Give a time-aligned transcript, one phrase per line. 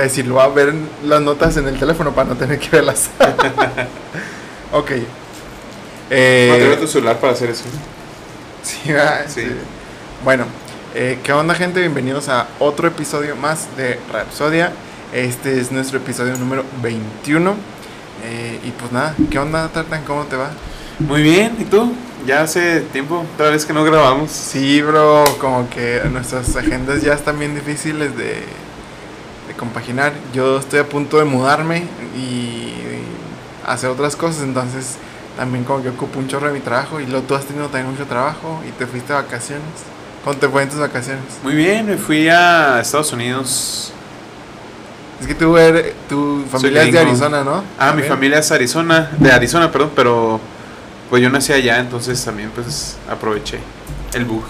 [0.00, 0.74] iba a decir, lo voy a ver
[1.04, 3.10] las notas en el teléfono para no tener que verlas.
[4.72, 4.90] ok.
[4.92, 4.96] No,
[6.10, 7.64] Eh, tu celular para hacer eso.
[8.62, 9.42] sí, ah, Sí.
[9.42, 9.50] sí.
[10.24, 10.46] Bueno,
[10.94, 11.80] eh, ¿qué onda gente?
[11.80, 14.72] Bienvenidos a otro episodio más de Rapsodia.
[15.12, 17.54] Este es nuestro episodio número 21.
[18.24, 20.02] Eh, y pues nada, ¿qué onda Tartan?
[20.04, 20.50] ¿Cómo te va?
[20.98, 21.92] Muy bien, ¿y tú?
[22.26, 24.30] Ya hace tiempo, otra vez que no grabamos.
[24.30, 28.44] Sí, bro, como que nuestras agendas ya están bien difíciles de,
[29.50, 30.12] de compaginar.
[30.32, 31.82] Yo estoy a punto de mudarme
[32.16, 32.72] y
[33.66, 34.96] hacer otras cosas, entonces
[35.36, 37.90] también como que ocupo un chorro de mi trabajo y luego tú has tenido también
[37.90, 39.64] mucho trabajo y te fuiste de vacaciones.
[40.24, 41.24] ¿Cómo te fue en tus vacaciones?
[41.42, 43.92] Muy bien, me fui a Estados Unidos.
[45.20, 46.98] Es que tú eres, tu familia es de.
[46.98, 47.56] Arizona, ¿no?
[47.78, 48.08] Ah, mi También.
[48.08, 50.40] familia es Arizona, de Arizona, perdón, pero
[51.08, 53.58] pues yo nací allá, entonces también pues aproveché
[54.14, 54.44] el bug.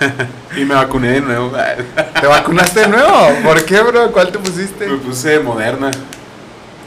[0.56, 1.52] y me vacuné de nuevo.
[2.20, 3.28] ¿Te vacunaste de nuevo?
[3.42, 4.10] ¿Por qué, bro?
[4.12, 4.86] ¿Cuál te pusiste?
[4.86, 5.90] me puse moderna.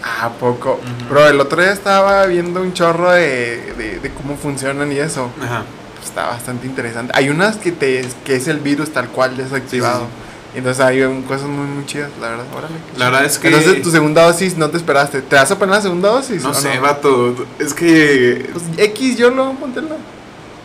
[0.03, 0.79] Ah, ¿a poco.
[1.09, 5.29] Bro, el otro día estaba viendo un chorro de, de, de cómo funcionan y eso.
[5.43, 5.63] Ajá.
[6.03, 7.11] Está bastante interesante.
[7.15, 10.05] Hay unas que te que es el virus tal cual desactivado.
[10.53, 12.45] Sí, Entonces hay cosas muy, muy chidas, la verdad.
[12.57, 12.75] Órale.
[12.97, 15.21] La verdad es que Entonces tu segunda dosis no te esperaste.
[15.21, 16.41] ¿Te vas a poner la segunda dosis?
[16.41, 19.97] no sé, vato, es que Pues X, yo lo póntelo.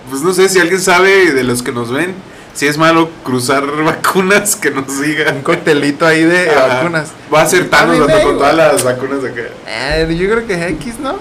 [0.09, 2.15] pues no sé si alguien sabe de los que nos ven
[2.55, 5.43] si es malo cruzar vacunas que nos Un digan.
[5.43, 6.67] coctelito ahí de Ajá.
[6.77, 7.09] vacunas.
[7.33, 9.41] Va a ser Thanos con todas las vacunas de acá.
[9.67, 11.13] Eh, yo creo que es X, ¿no?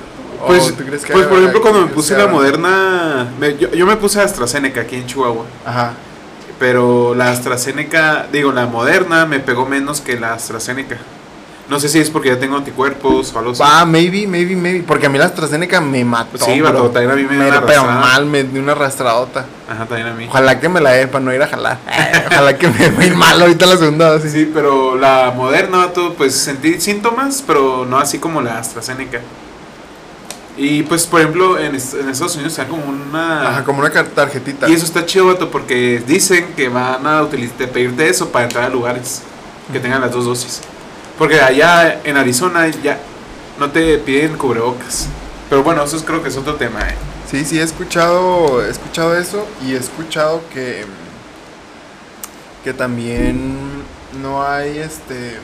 [0.41, 3.71] ¿O Pues, tú crees que pues por ejemplo, cuando me puse la moderna, me- yo,
[3.71, 5.93] yo me puse AstraZeneca aquí en Chihuahua, Ajá.
[6.59, 10.97] pero la AstraZeneca, digo, la moderna me pegó menos que la AstraZeneca.
[11.69, 13.62] No sé si es porque ya tengo anticuerpos o algo así.
[13.62, 14.84] Va, maybe, maybe, maybe.
[14.84, 16.38] Porque a mí la AstraZeneca me mató.
[16.46, 19.46] Sí, vato, también a mí me dio una Pero mal, me dio una arrastradota.
[19.69, 20.28] Ajá, también a mí.
[20.29, 21.78] Ojalá que me la dé para no ir a jalar.
[22.28, 24.34] Ojalá que me vaya mal ahorita la segunda dosis.
[24.34, 29.22] Sí, pero la moderna, vato, pues sentí síntomas, pero no así como la AstraZeneca.
[30.56, 33.50] Y pues, por ejemplo, en, en Estados Unidos está como una...
[33.50, 34.69] Ajá, como una tarjetita.
[34.69, 38.66] Y eso está chido, vato, porque dicen que van a utilizar, pedirte eso para entrar
[38.66, 39.23] a lugares
[39.72, 40.62] que tengan las dos dosis.
[41.18, 43.00] Porque allá en Arizona ya
[43.59, 45.07] no te piden cubrebocas.
[45.50, 46.96] Pero bueno, eso es- creo que es otro tema, eh.
[47.29, 50.85] Sí, sí, he escuchado, he escuchado eso y he escuchado que,
[52.63, 53.57] que también
[54.22, 55.38] no hay este...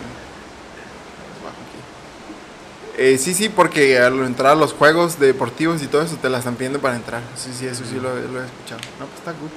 [2.97, 6.39] Eh, sí, sí, porque al entrar a los juegos deportivos y todo eso te la
[6.39, 7.21] están pidiendo para entrar.
[7.35, 8.81] Sí, sí, eso sí lo, lo he escuchado.
[8.99, 9.49] No, pues está good.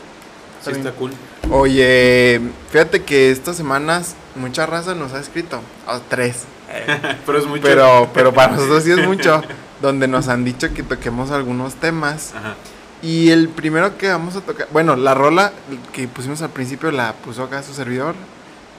[0.63, 0.87] Sí, bien.
[0.87, 1.13] está cool.
[1.51, 2.41] Oye,
[2.71, 5.61] fíjate que estas semanas mucha raza nos ha escrito.
[5.87, 6.45] Ah, tres.
[7.27, 7.63] Pero es mucho.
[7.63, 9.43] Pero, pero para nosotros sí es mucho.
[9.83, 12.33] Donde nos han dicho que toquemos algunos temas.
[12.37, 12.55] Ajá.
[13.03, 15.53] Y el primero que vamos a tocar, bueno, la rola
[15.93, 18.15] que pusimos al principio la puso acá su servidor.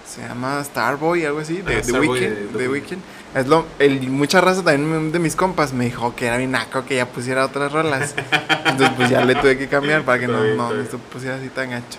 [0.07, 2.29] Se llama Starboy, algo así, de Ah, The Starboy Weeknd.
[2.29, 2.91] de The The Weeknd.
[2.91, 3.01] Weeknd.
[3.35, 6.85] Es lo, el, mucha raza también de mis compas me dijo que era bien naco
[6.85, 8.13] que ya pusiera otras rolas.
[8.65, 11.37] Entonces pues ya le tuve que cambiar para que no, bien, no, no se pusiera
[11.37, 11.97] así tan gacho.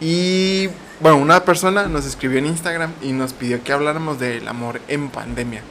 [0.00, 0.68] Y
[1.00, 5.08] bueno, una persona nos escribió en Instagram y nos pidió que habláramos del amor en
[5.08, 5.62] pandemia.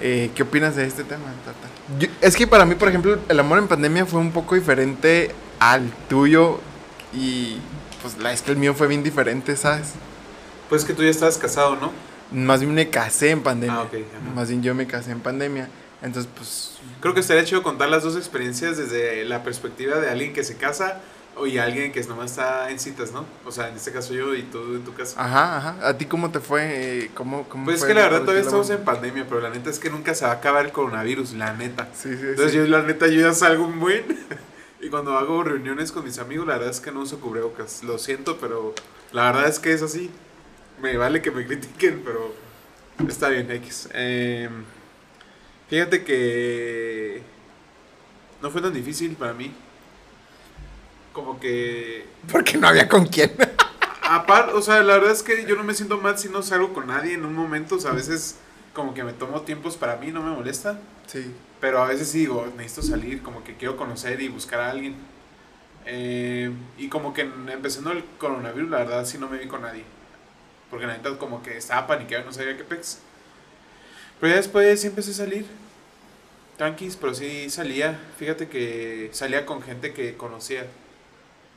[0.00, 1.68] Eh, ¿Qué opinas de este tema, Tata?
[1.98, 5.34] Yo- es que para mí, por ejemplo, el amor en pandemia fue un poco diferente
[5.58, 6.60] al tuyo
[7.12, 7.56] y
[8.00, 9.88] pues la es que el mío fue bien diferente, ¿sabes?
[10.70, 11.92] Pues que tú ya estabas casado, ¿no?
[12.32, 13.76] Más bien me casé en pandemia.
[13.76, 14.34] Ah, ok, ajá.
[14.34, 15.68] Más bien yo me casé en pandemia.
[16.00, 20.32] Entonces, pues Creo que estaría chido contar las dos experiencias desde la perspectiva de alguien
[20.32, 21.00] que se casa
[21.46, 23.24] y alguien que nomás está en citas, ¿no?
[23.46, 25.18] O sea, en este caso yo y tú en tu caso.
[25.18, 25.88] Ajá, ajá.
[25.88, 27.04] ¿A ti cómo te fue?
[27.04, 29.48] Eh, ¿Cómo, cómo Pues es fue que la verdad todavía estamos en pandemia, pero la
[29.48, 31.88] neta es que nunca se va a acabar el coronavirus, la neta.
[31.94, 32.58] Sí, sí, Entonces sí.
[32.58, 34.04] yo la neta yo ya salgo un buen
[34.80, 37.82] y cuando hago reuniones con mis amigos la verdad es que no uso cubrebocas.
[37.82, 38.74] Lo siento, pero
[39.12, 40.10] la verdad es que es así.
[40.80, 42.34] Me vale que me critiquen, pero
[43.08, 43.88] está bien, X.
[43.92, 44.64] Em,
[45.68, 47.22] fíjate que
[48.40, 49.52] no fue tan difícil para mí.
[51.12, 53.32] Como que Porque no había con quién.
[54.02, 56.72] Aparte, o sea, la verdad es que yo no me siento mal si no salgo
[56.72, 57.76] con nadie en un momento.
[57.76, 58.36] O sea, a veces
[58.74, 60.80] como que me tomo tiempos para mí, no me molesta.
[61.06, 61.34] sí.
[61.60, 64.94] Pero a veces sí digo, necesito salir, como que quiero conocer y buscar a alguien.
[65.84, 69.84] Eh, y como que empezando el coronavirus, la verdad sí no me vi con nadie.
[70.70, 73.00] Porque la neta como que estaba paniqueado, no sabía qué pex.
[74.20, 75.46] Pero ya después sí empecé a salir.
[76.56, 77.98] Tranquis, pero sí salía.
[78.18, 80.66] Fíjate que salía con gente que conocía.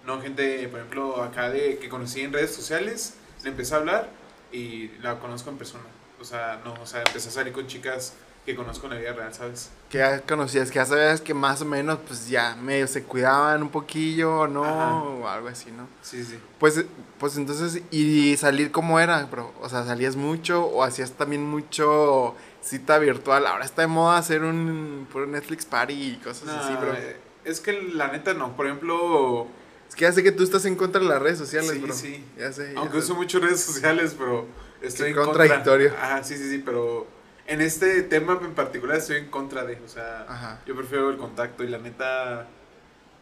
[0.05, 3.15] No gente, por ejemplo, acá de que conocí en redes sociales.
[3.43, 4.09] Le empecé a hablar
[4.51, 5.83] y la conozco en persona.
[6.19, 8.13] O sea, no, o sea, empecé a salir con chicas
[8.45, 9.69] que conozco en la vida real, ¿sabes?
[9.89, 13.61] Que ya conocías, que ya sabías que más o menos, pues ya medio se cuidaban
[13.63, 14.65] un poquillo, ¿no?
[14.65, 14.93] Ajá.
[14.95, 15.87] O algo así, ¿no?
[16.01, 16.37] Sí, sí.
[16.59, 16.83] Pues,
[17.19, 19.53] pues entonces, ¿y salir cómo era, bro?
[19.61, 23.47] O sea, ¿salías mucho o hacías también mucho cita virtual?
[23.47, 26.93] Ahora está de moda hacer un puro Netflix party y cosas así, No, bro.
[26.95, 28.57] eh, es que la neta no.
[28.57, 29.47] Por ejemplo,
[29.87, 31.93] Es que ya sé que tú estás en contra de las redes sociales, Sí, bro.
[31.93, 32.25] sí.
[32.37, 32.73] Ya sé.
[32.75, 34.47] aunque uso mucho redes sociales, pero
[34.81, 35.33] estoy en contra.
[35.45, 35.93] contradictorio.
[36.01, 37.05] Ah, sí, sí, sí, pero
[37.53, 40.59] en este tema en particular estoy en contra de, o sea, Ajá.
[40.65, 42.47] yo prefiero el contacto y la neta,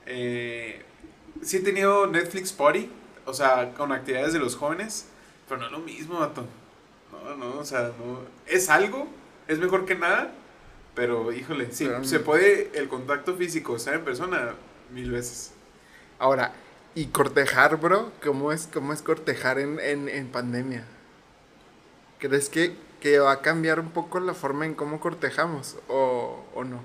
[0.05, 0.81] eh,
[1.41, 2.89] sí he tenido Netflix Party,
[3.25, 5.07] o sea, con actividades de los jóvenes,
[5.47, 6.45] pero no es lo mismo, vato.
[7.11, 9.07] No, no, o sea, no, es algo,
[9.49, 10.31] es mejor que nada,
[10.95, 14.53] pero híjole, sí, Pero- se puede el contacto físico, estar en persona,
[14.93, 15.51] mil veces.
[16.19, 16.53] Ahora,
[16.95, 18.11] ¿y cortejar, bro?
[18.23, 20.85] ¿Cómo es, cómo es cortejar en, en, en pandemia?
[22.19, 26.63] ¿Crees que, que va a cambiar un poco la forma en cómo cortejamos o, o
[26.63, 26.81] no?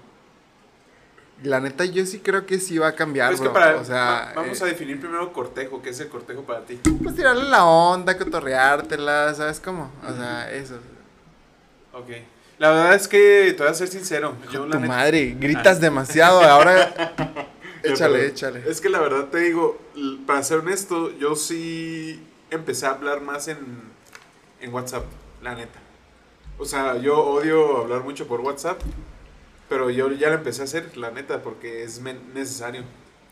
[1.43, 3.53] La neta, yo sí creo que sí va a cambiar, Pues que bro.
[3.53, 6.65] para, o sea, va- vamos eh, a definir primero cortejo, ¿qué es el cortejo para
[6.65, 6.81] ti?
[7.03, 9.91] pues tirarle la onda, cotorreártela, ¿sabes cómo?
[10.09, 10.77] O sea, eso.
[11.93, 12.09] Ok.
[12.59, 14.35] La verdad es que te voy a ser sincero.
[14.51, 16.95] Yo, tu la neta- madre, gritas demasiado, ahora
[17.83, 18.63] échale, échale.
[18.67, 19.79] Es que la verdad te digo,
[20.27, 23.59] para ser honesto, yo sí empecé a hablar más en,
[24.63, 25.05] en WhatsApp,
[25.43, 25.81] la neta.
[26.59, 28.81] O sea, yo odio hablar mucho por WhatsApp,
[29.69, 32.83] pero yo ya lo empecé a hacer, la neta, porque es necesario.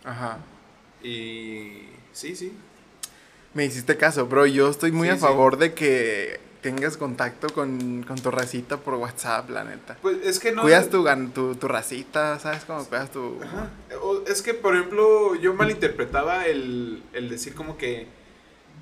[0.04, 0.38] Ajá.
[1.02, 2.52] Y sí, sí.
[3.54, 4.46] Me hiciste caso, bro.
[4.46, 5.20] Yo estoy muy Sí, a sí.
[5.20, 9.98] favor de que tengas contacto con, con tu racita por WhatsApp, la neta.
[10.00, 10.62] Pues es que no...
[10.62, 11.04] Cuidas tu,
[11.34, 13.38] tu, tu racita, ¿sabes cómo cuidas tu...?
[13.42, 13.68] Ajá.
[14.26, 18.06] Es que, por ejemplo, yo malinterpretaba el, el decir como que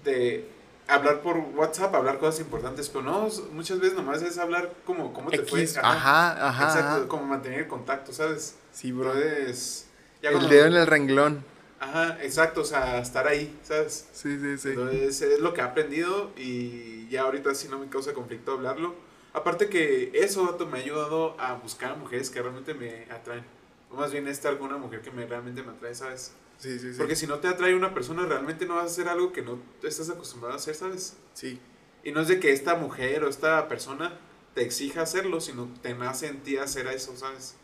[0.05, 0.49] de
[0.95, 5.31] hablar por WhatsApp, hablar cosas importantes, pero no, muchas veces nomás es hablar como cómo
[5.31, 5.61] te fue.
[5.61, 6.65] X, ajá, ajá.
[6.65, 7.09] Exacto, ajá.
[7.09, 8.57] como mantener el contacto, ¿sabes?
[8.73, 9.13] Sí, bro.
[9.13, 9.89] Entonces,
[10.23, 11.45] ya El dedo en el renglón.
[11.81, 14.09] Ajá, exacto, o sea, estar ahí, ¿sabes?
[14.13, 14.69] Sí, sí, sí.
[14.69, 18.95] Entonces, es lo que he aprendido y ya ahorita sí no me causa conflicto hablarlo.
[19.33, 23.45] Aparte que eso me ha ayudado a buscar a mujeres que realmente me atraen.
[23.91, 26.33] O más bien estar con una mujer que me, realmente me atrae, ¿sabes?
[26.59, 26.99] Sí, sí, sí.
[26.99, 29.59] Porque si no te atrae una persona, realmente no vas a hacer algo que no
[29.83, 31.17] estás acostumbrado a hacer, ¿sabes?
[31.35, 31.59] Sí.
[32.05, 34.19] Y no es de que esta mujer o esta persona
[34.55, 37.57] te exija hacerlo, sino te nace en ti hacer eso, ¿sabes?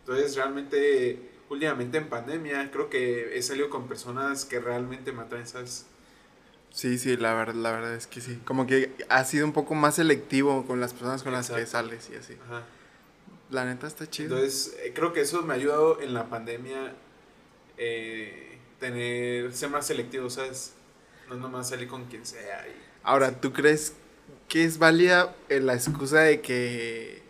[0.00, 5.46] Entonces, realmente, últimamente en pandemia, creo que he salido con personas que realmente me atraen,
[5.46, 5.86] ¿sabes?
[6.70, 8.40] Sí, sí, la verdad, la verdad es que sí.
[8.44, 11.88] Como que has sido un poco más selectivo con las personas con las que Exacto.
[11.88, 12.36] sales y así.
[12.46, 12.64] Ajá.
[13.50, 14.34] La neta está chido.
[14.36, 16.94] Entonces, eh, creo que eso me ha ayudado en la pandemia
[17.78, 20.74] eh, tener, ser más selectivo, ¿sabes?
[21.28, 22.66] No nomás salir con quien sea.
[22.68, 22.72] y-
[23.02, 23.94] Ahora, ¿tú crees
[24.48, 27.22] que es válida eh, la excusa de que...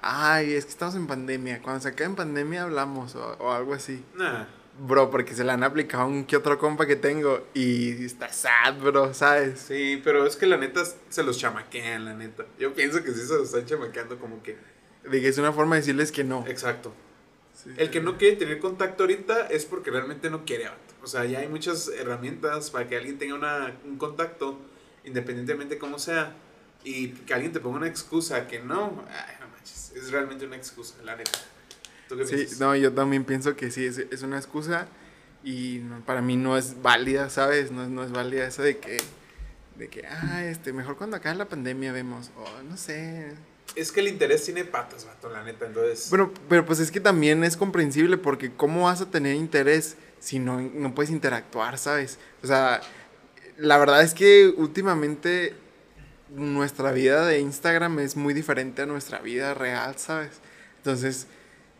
[0.00, 1.60] Ay, es que estamos en pandemia.
[1.60, 4.04] Cuando se acabe en pandemia hablamos o, o algo así.
[4.14, 4.44] Nah.
[4.80, 8.32] Bro, porque se le han aplicado a un que otro compa que tengo y está
[8.32, 9.58] sad, bro, ¿sabes?
[9.66, 12.46] Sí, pero es que la neta se los chamaquean, la neta.
[12.60, 14.56] Yo pienso que sí se los están chamaqueando como que...
[15.02, 16.44] De que es una forma de decirles que no.
[16.46, 16.92] Exacto.
[17.62, 20.94] Sí, El que no quiere tener contacto ahorita es porque realmente no quiere, vato.
[21.02, 24.60] O sea, ya hay muchas herramientas para que alguien tenga una, un contacto,
[25.04, 26.34] independientemente cómo sea,
[26.84, 30.56] y que alguien te ponga una excusa que no, ay, no manches, es realmente una
[30.56, 31.32] excusa, la neta.
[32.08, 32.60] ¿Tú qué Sí, piensas?
[32.60, 34.86] no, yo también pienso que sí, es, es una excusa
[35.42, 37.70] y no- para mí no es válida, ¿sabes?
[37.72, 38.98] No, es- no es válida eso de que,
[39.76, 43.34] de que, ah, este, mejor cuando acabe la pandemia vemos, o no sé.
[43.74, 46.08] Es que el interés tiene patas, vato, la neta, entonces...
[46.10, 50.38] Bueno, pero pues es que también es comprensible porque ¿cómo vas a tener interés si
[50.38, 52.18] no, no puedes interactuar, ¿sabes?
[52.42, 52.80] O sea,
[53.56, 55.54] la verdad es que últimamente
[56.34, 60.40] nuestra vida de Instagram es muy diferente a nuestra vida real, ¿sabes?
[60.78, 61.26] Entonces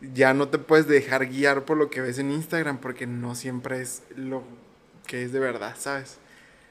[0.01, 3.81] ya no te puedes dejar guiar por lo que ves en Instagram porque no siempre
[3.81, 4.43] es lo
[5.05, 6.17] que es de verdad, ¿sabes?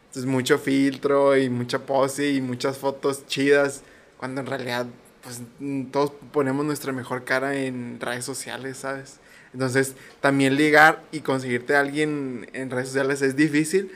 [0.07, 3.83] Entonces mucho filtro y mucha pose y muchas fotos chidas
[4.17, 4.87] cuando en realidad
[5.29, 9.21] pues mm, todos ponemos nuestra mejor cara en redes sociales, ¿sabes?
[9.53, 13.93] Entonces también ligar y conseguirte a alguien en redes sociales es difícil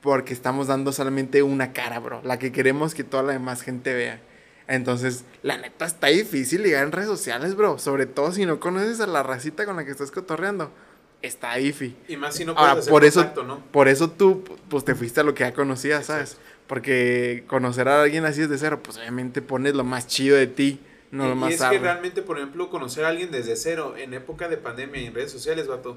[0.00, 3.94] porque estamos dando solamente una cara, bro, la que queremos que toda la demás gente
[3.94, 4.20] vea.
[4.66, 9.00] Entonces, la neta está difícil ligar en redes sociales, bro, sobre todo si no conoces
[9.00, 10.72] a la racita con la que estás cotorreando.
[11.20, 11.96] Está difícil.
[12.08, 13.60] Y más si no puedes Ahora, hacer por eso, ¿no?
[13.70, 16.38] por eso tú, pues te fuiste a lo que ya conocías, ¿sabes?
[16.66, 20.80] Porque conocer a alguien así desde cero, pues obviamente pones lo más chido de ti,
[21.10, 24.14] no lo más y es que realmente, por ejemplo, conocer a alguien desde cero en
[24.14, 25.96] época de pandemia y en redes sociales, vato.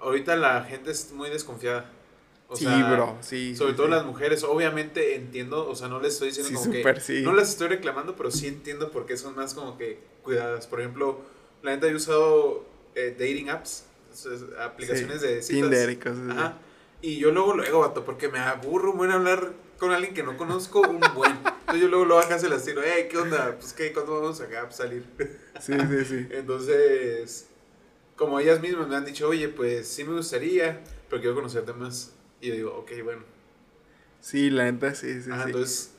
[0.00, 1.90] Ahorita la gente es muy desconfiada.
[2.48, 3.54] O sí, sea, bro, sí.
[3.54, 3.92] Sobre sí, todo sí.
[3.92, 7.22] las mujeres, obviamente entiendo, o sea, no les estoy diciendo Sí, como súper que sí.
[7.22, 10.66] no las estoy reclamando, pero sí entiendo por qué son más como que cuidadas.
[10.66, 11.20] Por ejemplo,
[11.62, 12.64] la neta he usado
[12.96, 13.84] eh, dating apps,
[14.58, 15.70] aplicaciones Sí, de citas.
[15.70, 16.18] Tinder y cosas.
[16.30, 16.58] Ajá.
[17.02, 20.36] Y yo luego, luego, vato, porque me aburro muy en hablar con alguien que no
[20.36, 21.32] conozco un buen.
[21.32, 23.56] Entonces yo luego, luego acá se las tiro, hey, ¿qué onda?
[23.58, 23.92] Pues, ¿qué?
[23.94, 25.04] ¿Cuándo vamos acá a salir?
[25.58, 26.26] Sí, sí, sí.
[26.32, 27.48] Entonces,
[28.14, 32.12] como ellas mismas me han dicho, oye, pues sí me gustaría, pero quiero conocerte más.
[32.42, 33.22] Y yo digo, ok, bueno.
[34.20, 35.48] Sí, la neta, sí, sí, Ajá, sí.
[35.48, 35.90] Entonces,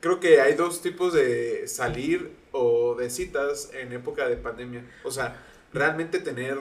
[0.00, 4.82] creo que hay dos tipos de salir o de citas en época de pandemia.
[5.04, 6.56] O sea, realmente tener,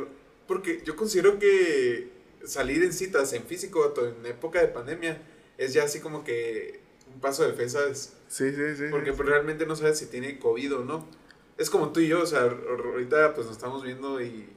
[0.45, 2.11] porque yo considero que
[2.43, 5.21] salir en citas en físico en época de pandemia
[5.57, 6.81] es ya así como que
[7.13, 8.13] un paso de fe, ¿sabes?
[8.27, 8.83] Sí, sí, sí.
[8.91, 9.21] Porque sí.
[9.21, 11.05] realmente no sabes si tiene COVID o no.
[11.57, 14.49] Es como tú y yo, o sea, ahorita pues nos estamos viendo y...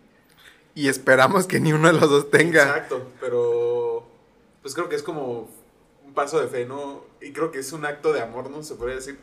[0.75, 2.63] Y esperamos que ni uno de los dos tenga.
[2.63, 4.07] Exacto, pero
[4.63, 5.51] pues creo que es como
[6.05, 7.05] un paso de fe, ¿no?
[7.21, 8.63] Y creo que es un acto de amor, ¿no?
[8.63, 9.19] Se podría decir.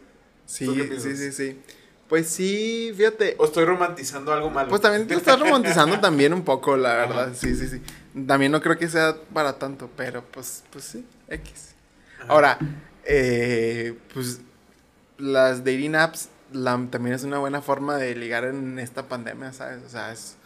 [0.45, 1.61] Sí, ¿Tú qué sí, sí, sí.
[2.09, 3.35] Pues sí, fíjate.
[3.37, 4.69] O estoy romantizando algo malo.
[4.69, 7.07] Pues también te estás romantizando también un poco, la Ajá.
[7.07, 7.33] verdad.
[7.35, 7.81] Sí, sí, sí.
[8.25, 11.75] También no creo que sea para tanto, pero pues, pues sí, X.
[12.19, 12.25] Ajá.
[12.29, 12.57] Ahora,
[13.05, 14.41] eh, pues
[15.17, 19.83] las dating apps la- también es una buena forma de ligar en esta pandemia, ¿sabes?
[19.85, 20.37] O sea, es...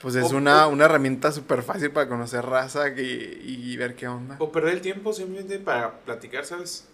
[0.00, 4.08] Pues es O- una, una herramienta súper fácil para conocer raza y, y ver qué
[4.08, 4.36] onda.
[4.40, 6.86] O perder el tiempo simplemente para platicar, ¿sabes?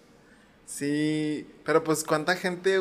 [0.66, 2.78] Sí, pero pues ¿cuánta gente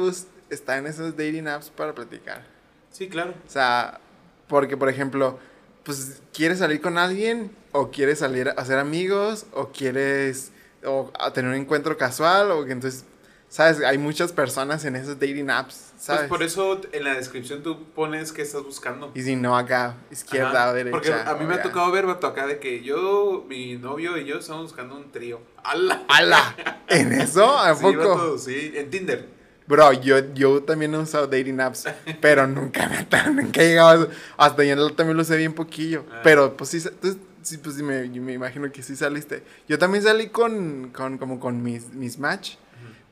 [0.49, 2.43] está en esas dating apps para platicar?
[2.91, 3.33] Sí, claro.
[3.47, 4.01] O sea,
[4.49, 5.39] porque por ejemplo,
[5.87, 10.51] pues quieres salir con alguien o quieres salir a hacer amigos o quieres
[10.83, 13.05] o a tener un encuentro casual o que entonces,
[13.47, 16.23] sabes, hay muchas personas en esas dating apps, ¿sabes?
[16.23, 19.11] Pues por eso en la descripción tú pones qué estás buscando.
[19.15, 20.71] Y si no acá, izquierda Ajá.
[20.71, 20.91] o derecha.
[20.91, 24.25] Porque a mí me ha tocado ver, vato, acá de que yo, mi novio y
[24.25, 25.39] yo estamos buscando un trío.
[25.63, 26.03] ¡Hala!
[26.09, 26.81] ¡Hala!
[26.89, 27.57] ¿En eso?
[27.57, 28.37] ¿A poco?
[28.37, 29.36] sí, en Tinder.
[29.67, 31.85] Bro, yo, yo también he usado dating apps,
[32.21, 34.45] pero nunca me nunca he llegado a.
[34.45, 36.05] Hasta yo también lo sé bien poquillo.
[36.11, 36.21] Ah.
[36.23, 39.43] Pero pues sí, entonces, sí, pues sí me, me imagino que sí saliste.
[39.67, 42.55] Yo también salí con, con como con mis, mis match,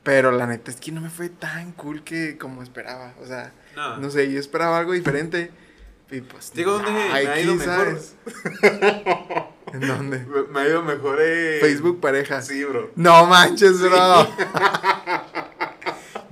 [0.03, 3.13] pero la neta es que no me fue tan cool que como esperaba.
[3.21, 3.97] O sea, No.
[3.97, 5.51] no sé, yo esperaba algo diferente.
[6.11, 6.53] Y pues.
[6.53, 7.97] Digo, ¿dónde me ha ido mejor?
[9.73, 10.19] ¿En dónde?
[10.19, 12.47] Me, me ha ido mejor en Facebook parejas.
[12.47, 12.91] Sí, bro.
[12.95, 14.27] No manches, bro.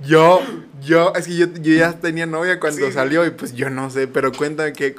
[0.00, 0.40] Yo,
[0.82, 2.92] yo, es que yo, yo ya tenía novia cuando Sí.
[2.92, 4.94] salió y pues yo no sé, pero cuéntame qué.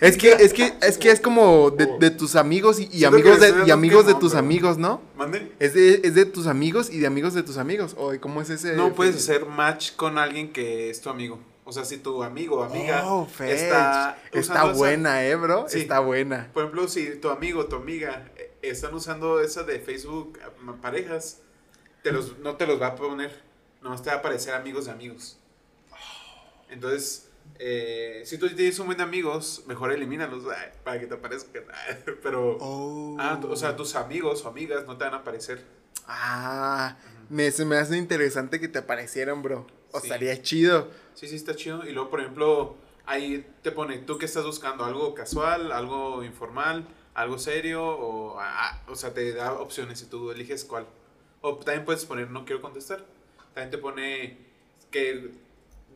[0.00, 3.52] Es que, es que, es que es como de, de tus amigos y, amigos que
[3.52, 5.00] de, y amigos de tus amigos, ¿no?
[5.16, 5.52] ¿Mande?
[5.58, 7.94] Es de, es de tus amigos y de amigos de tus amigos.
[7.98, 8.74] O ¿cómo es ese?
[8.74, 11.38] No puedes hacer match con alguien que es tu amigo.
[11.66, 15.64] O sea, si tu amigo o amiga Oh, está Está, esa- buena, eh, bro.
[15.66, 15.80] Sí.
[15.80, 16.50] Está buena.
[16.52, 20.72] Por ejemplo, si tu amigo o tu amiga eh, están usando esa de Facebook eh,
[20.82, 21.40] parejas,
[22.02, 23.42] te los, no te los va a poner.
[23.84, 25.38] No te va a aparecer amigos de amigos.
[26.70, 31.14] Entonces, eh, si tú tienes un buen de amigos, mejor elimínalos ay, para que te
[31.14, 31.62] aparezcan.
[32.22, 33.16] Pero, Oh.
[33.20, 35.62] ah, o sea, tus amigos o amigas no te van a aparecer.
[36.08, 36.96] Ah,
[37.28, 39.66] me, se me hace interesante que te aparecieran, bro.
[39.92, 40.06] O Sí.
[40.06, 40.88] estaría chido.
[41.14, 41.86] Sí, sí, está chido.
[41.86, 44.84] Y luego, por ejemplo, ahí te pone, ¿tú qué estás buscando?
[44.84, 45.72] ¿Algo casual?
[45.72, 46.88] ¿Algo informal?
[47.12, 47.84] ¿Algo serio?
[47.86, 50.86] O, ah, o sea, te da opciones y tú eliges cuál.
[51.42, 53.04] O también puedes poner, no quiero contestar.
[53.54, 54.36] También te pone
[54.90, 55.30] que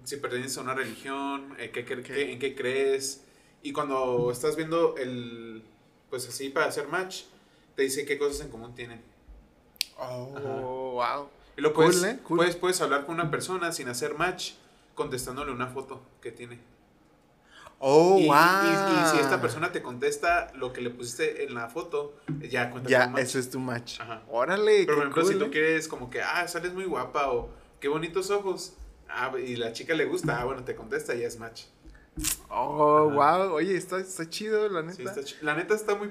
[0.05, 3.25] si perteneces a una religión, eh, en qué crees.
[3.63, 5.63] Y cuando estás viendo el,
[6.09, 7.25] pues así para hacer match,
[7.75, 9.01] te dice qué cosas en común tienen.
[9.99, 11.29] Oh, wow.
[11.57, 12.19] Y lo Cool, puedes, ¿eh?
[12.23, 12.39] Cool.
[12.39, 14.53] puedes, puedes hablar con una persona sin hacer match,
[14.95, 16.59] contestándole una foto que tiene.
[17.81, 18.37] Oh, y, wow.
[18.65, 22.71] y- y si esta persona te contesta lo que le pusiste en la foto, ya
[22.71, 23.23] cuenta Ya, match.
[23.23, 24.01] eso es tu match.
[24.01, 24.23] Ajá.
[24.29, 25.51] Órale, Pero por ejemplo, cool, si tú ¿eh?
[25.51, 28.73] quieres como que, ah, sales muy guapa o qué bonitos ojos,
[29.09, 31.63] ah, y la chica le gusta, ah, bueno, te contesta y ya es match.
[32.49, 33.45] Oh, Ajá.
[33.47, 33.53] wow.
[33.55, 34.97] Oye, está, está chido, la neta.
[34.97, 36.11] Sí, está chi- la neta está muy,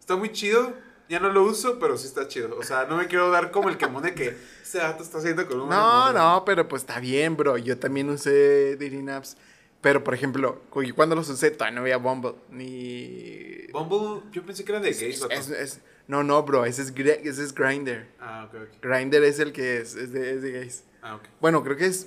[0.00, 0.72] está muy chido.
[1.08, 2.56] Ya no lo uso, pero sí está chido.
[2.58, 5.46] O sea, no me quiero dar como el quemón de que este dato está haciendo
[5.46, 5.68] con un...
[5.68, 7.58] no, no, pero pues está bien, bro.
[7.58, 9.36] Yo también usé dating apps.
[9.82, 12.34] Pero, por ejemplo, cu- cuando los usé, todavía no había Bumble.
[12.50, 13.66] Ni...
[13.72, 15.26] Bumble, yo pensé que era de gays.
[15.30, 16.64] Es- es- no, no, bro.
[16.64, 18.06] Ese es, ese es Grindr.
[18.20, 18.80] Ah, ok, ok.
[18.82, 20.84] Grindr es el que es, es, de, es de gays.
[21.02, 21.22] Ah, ok.
[21.40, 22.06] Bueno, creo que es...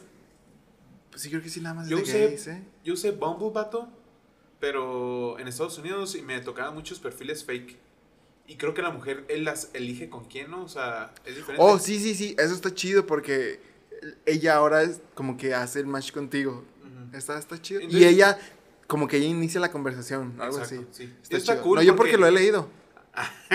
[1.12, 2.64] Pues sí, creo que sí, nada más Yo de usé- gays, ¿eh?
[2.84, 3.90] Yo usé Bumble, vato,
[4.60, 7.78] pero en Estados Unidos y me tocaban muchos perfiles fake.
[8.48, 10.64] Y creo que la mujer, él las elige con quién, ¿no?
[10.64, 11.62] O sea, es diferente.
[11.66, 12.36] Oh, sí, sí, sí.
[12.38, 13.60] Eso está chido porque
[14.26, 16.64] ella ahora es como que hace el match contigo.
[17.18, 17.82] Está, está chido.
[17.82, 18.38] Entonces- y ella,
[18.88, 21.06] como que ella inicia la conversación, algo Exacto, sí.
[21.06, 21.14] sí.
[21.24, 21.64] Está, Está chido.
[21.64, 22.70] cool no, yo porque porque- lo he leído.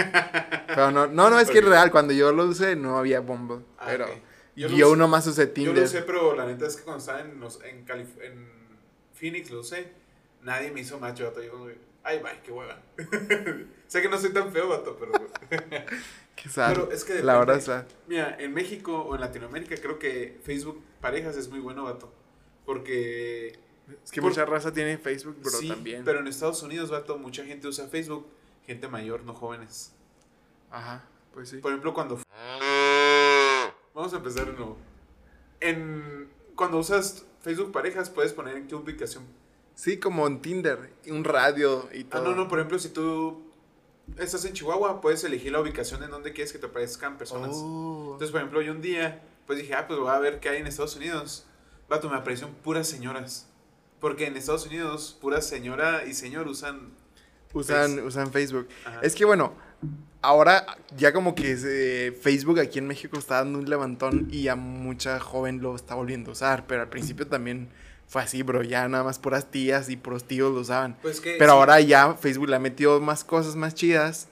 [0.67, 1.91] pero no, no, no, es que es real.
[1.91, 3.59] Cuando yo lo usé no había Bumble.
[3.79, 4.07] Ah, pero
[4.57, 4.77] yo, Yo lo usé-
[5.31, 8.21] usé Yo lo sé, pero la neta es que cuando estaba en, los- en, Calif-
[8.23, 8.49] en
[9.15, 9.93] Phoenix, lo usé,
[10.43, 11.43] nadie me hizo macho, vato.
[11.43, 11.69] Yo
[12.05, 12.81] ay, bye, qué hueva.
[13.87, 15.13] sé que no soy tan feo, vato, pero...
[16.37, 16.71] Qué sad.
[16.73, 17.39] Pero es que La depende.
[17.41, 17.85] verdad es sad.
[18.09, 22.11] Mira, en México o en Latinoamérica creo que Facebook Parejas es muy bueno, vato.
[22.75, 23.59] Porque...
[24.05, 26.05] Es que Por- mucha raza tiene Facebook, pero sí, también.
[26.05, 28.29] pero en Estados Unidos, vato, mucha gente usa Facebook.
[28.65, 29.93] Gente mayor, no jóvenes.
[30.71, 31.57] Ajá, pues sí.
[31.57, 32.21] Por ejemplo, cuando...
[33.93, 34.77] Vamos a empezar de nuevo.
[35.59, 36.29] En...
[36.55, 39.25] Cuando usas Facebook Parejas, puedes poner en qué ubicación
[39.75, 42.23] Sí, como en Tinder, un radio y Ah, todo.
[42.27, 43.43] no, no, por ejemplo, si tú
[44.19, 47.51] estás en Chihuahua, puedes elegir la ubicación en donde quieres que te aparezcan personas.
[47.55, 48.11] Oh.
[48.13, 50.59] Entonces, por ejemplo, yo un día, pues dije, ah, pues voy a ver qué hay
[50.61, 51.47] en Estados Unidos.
[51.91, 53.49] Vato, me aparecieron puras señoras.
[53.99, 56.93] Porque en Estados Unidos, pura señora y señor usan...
[57.53, 58.03] usan, Face.
[58.03, 58.69] usan Facebook.
[58.87, 59.01] Ajá.
[59.03, 59.53] Es que bueno,
[60.23, 64.55] ahora ya como que ese Facebook aquí en México está dando un levantón y ya
[64.55, 67.69] mucha joven lo está volviendo a usar, pero al principio también
[68.07, 70.97] fue así, bro, ya nada más puras tías y puros tíos lo usaban.
[71.03, 71.37] Pues que...
[71.39, 74.29] Pero sí, ahora ya Facebook le ha metido más cosas más chidas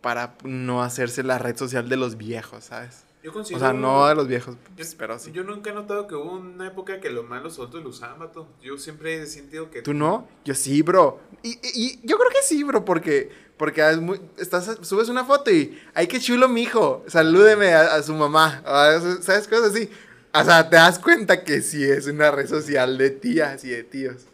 [0.00, 3.05] para no hacerse la red social de los viejos, ¿sabes?
[3.26, 3.58] Yo O considero...
[3.60, 5.32] sea, no de los viejos, Yo, pues, pero sí.
[5.32, 8.46] yo nunca he notado que hubo una época que los malos otros lo usaban, vato.
[8.62, 9.82] Yo siempre he sentido que...
[9.82, 10.28] ¿Tú no?
[10.44, 11.18] Yo sí, bro.
[11.42, 15.24] Y, y- y yo creo que sí, bro, porque, porque es muy- estás, subes una
[15.24, 19.48] foto y, ay, qué chulo mi hijo, salúdeme a, a su mamá, Ah, ¿sabes?
[19.48, 19.90] Cosas así.
[20.32, 23.82] O sea, te das cuenta que sí es una red social de tías y de
[23.82, 24.26] tíos.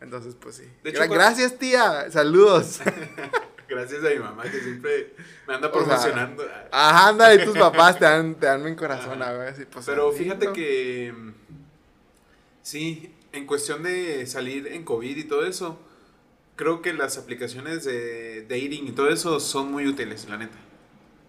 [0.00, 0.64] Entonces, pues sí.
[0.84, 2.08] De hecho, Gra- cuando- Gracias, tía.
[2.12, 2.78] Saludos.
[3.68, 5.14] Gracias a mi mamá que siempre
[5.48, 6.44] me anda O promocionando.
[6.70, 9.18] Ajá, anda, y tus papás te dan, te dan mi corazón,
[9.56, 11.12] sí, pues, Pero fíjate que
[12.62, 15.78] sí, en cuestión de salir en COVID y todo eso,
[16.56, 20.56] creo que las aplicaciones de dating y todo eso son muy útiles, la neta.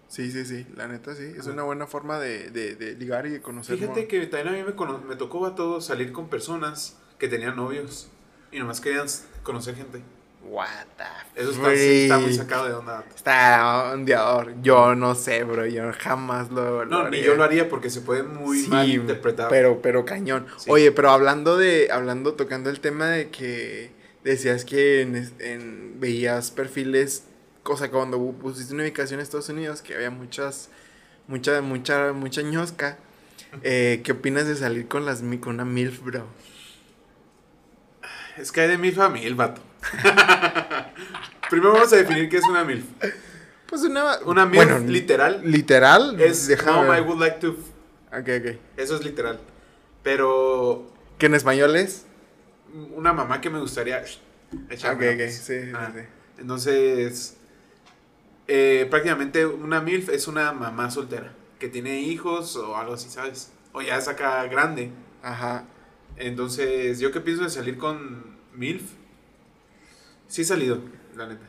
[0.08, 1.24] Sí, sí, sí, la neta sí.
[1.36, 1.52] Es Ajá.
[1.52, 3.76] una buena forma de, de, de ligar y de conocer.
[3.78, 4.08] Fíjate more.
[4.08, 7.56] que también a mí me, cono- me tocó a todo salir con personas que tenían
[7.58, 8.08] novios
[8.52, 9.08] y nomás querían
[9.44, 10.02] conocer gente.
[10.50, 13.04] What the Eso está, sí está muy sacado de onda.
[13.14, 14.54] Está ondeador.
[14.62, 15.66] Yo no sé, bro.
[15.66, 17.26] Yo jamás lo, lo No, ni haría.
[17.26, 19.50] yo lo haría porque se puede muy Sí, mal interpretar.
[19.50, 20.48] Pero, pero cañón.
[20.58, 20.72] Sí.
[20.72, 23.92] Oye, pero hablando de, hablando, tocando el tema de que
[24.24, 27.26] decías que en, veías perfiles,
[27.64, 30.70] cosa cuando pusiste una ubicación en Estados Unidos, que había muchas,
[31.28, 32.98] mucha, mucha, mucha ñosca.
[33.64, 36.26] Eh, ¿Qué opinas de salir con las con una MILF, bro?
[38.38, 39.62] Es que hay de MILF a MILF, vato.
[41.50, 42.86] Primero vamos a definir qué es una MILF.
[43.68, 44.20] Pues una.
[44.26, 46.20] Una MILF bueno, literal Literal.
[46.20, 47.02] es déjame Mom, I ver.
[47.04, 47.50] would like to.
[47.52, 48.58] Ok, ok.
[48.78, 49.40] Eso es literal.
[50.04, 52.06] Pero ¿Que en español es?
[52.96, 55.10] una mamá que me gustaría Ok, echarme.
[55.14, 55.30] ok.
[55.30, 56.02] Sí, sí, Ah, sí.
[56.40, 57.38] Entonces,
[58.48, 63.52] eh, prácticamente una MILF es una mamá soltera que tiene hijos o algo así, ¿sabes?
[63.74, 64.92] O ya es acá grande.
[65.24, 65.64] Ajá.
[66.18, 68.84] Entonces, ¿yo qué pienso de salir con MILF?
[70.28, 70.80] Sí he salido,
[71.16, 71.46] la neta.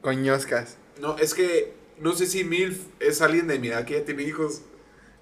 [0.00, 0.76] Con ñoscas.
[1.00, 4.22] No, es que no sé si MILF es alguien de mi edad que ya tiene
[4.22, 4.62] hijos.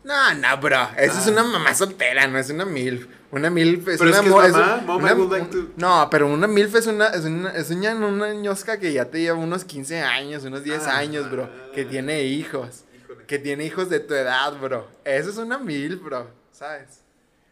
[0.03, 0.89] No, no, bro.
[0.97, 1.31] Esa es Ah.
[1.33, 3.07] una mamá soltera, no es una MILF.
[3.33, 5.33] Una MILF es Pero es una que es mo- mamá, un- mom, I una- would
[5.33, 8.79] like un- to- No, pero una MILF es una, es una, es una, una ñosca
[8.81, 10.97] que ya te lleva unos 15 años, unos 10 Ah.
[10.99, 11.51] años, bro.
[11.75, 12.85] Que tiene hijos.
[13.05, 13.27] Híjole.
[13.27, 14.89] Que tiene hijos de tu edad, bro.
[15.05, 16.31] Eso es una MILF, bro.
[16.51, 17.03] ¿Sabes?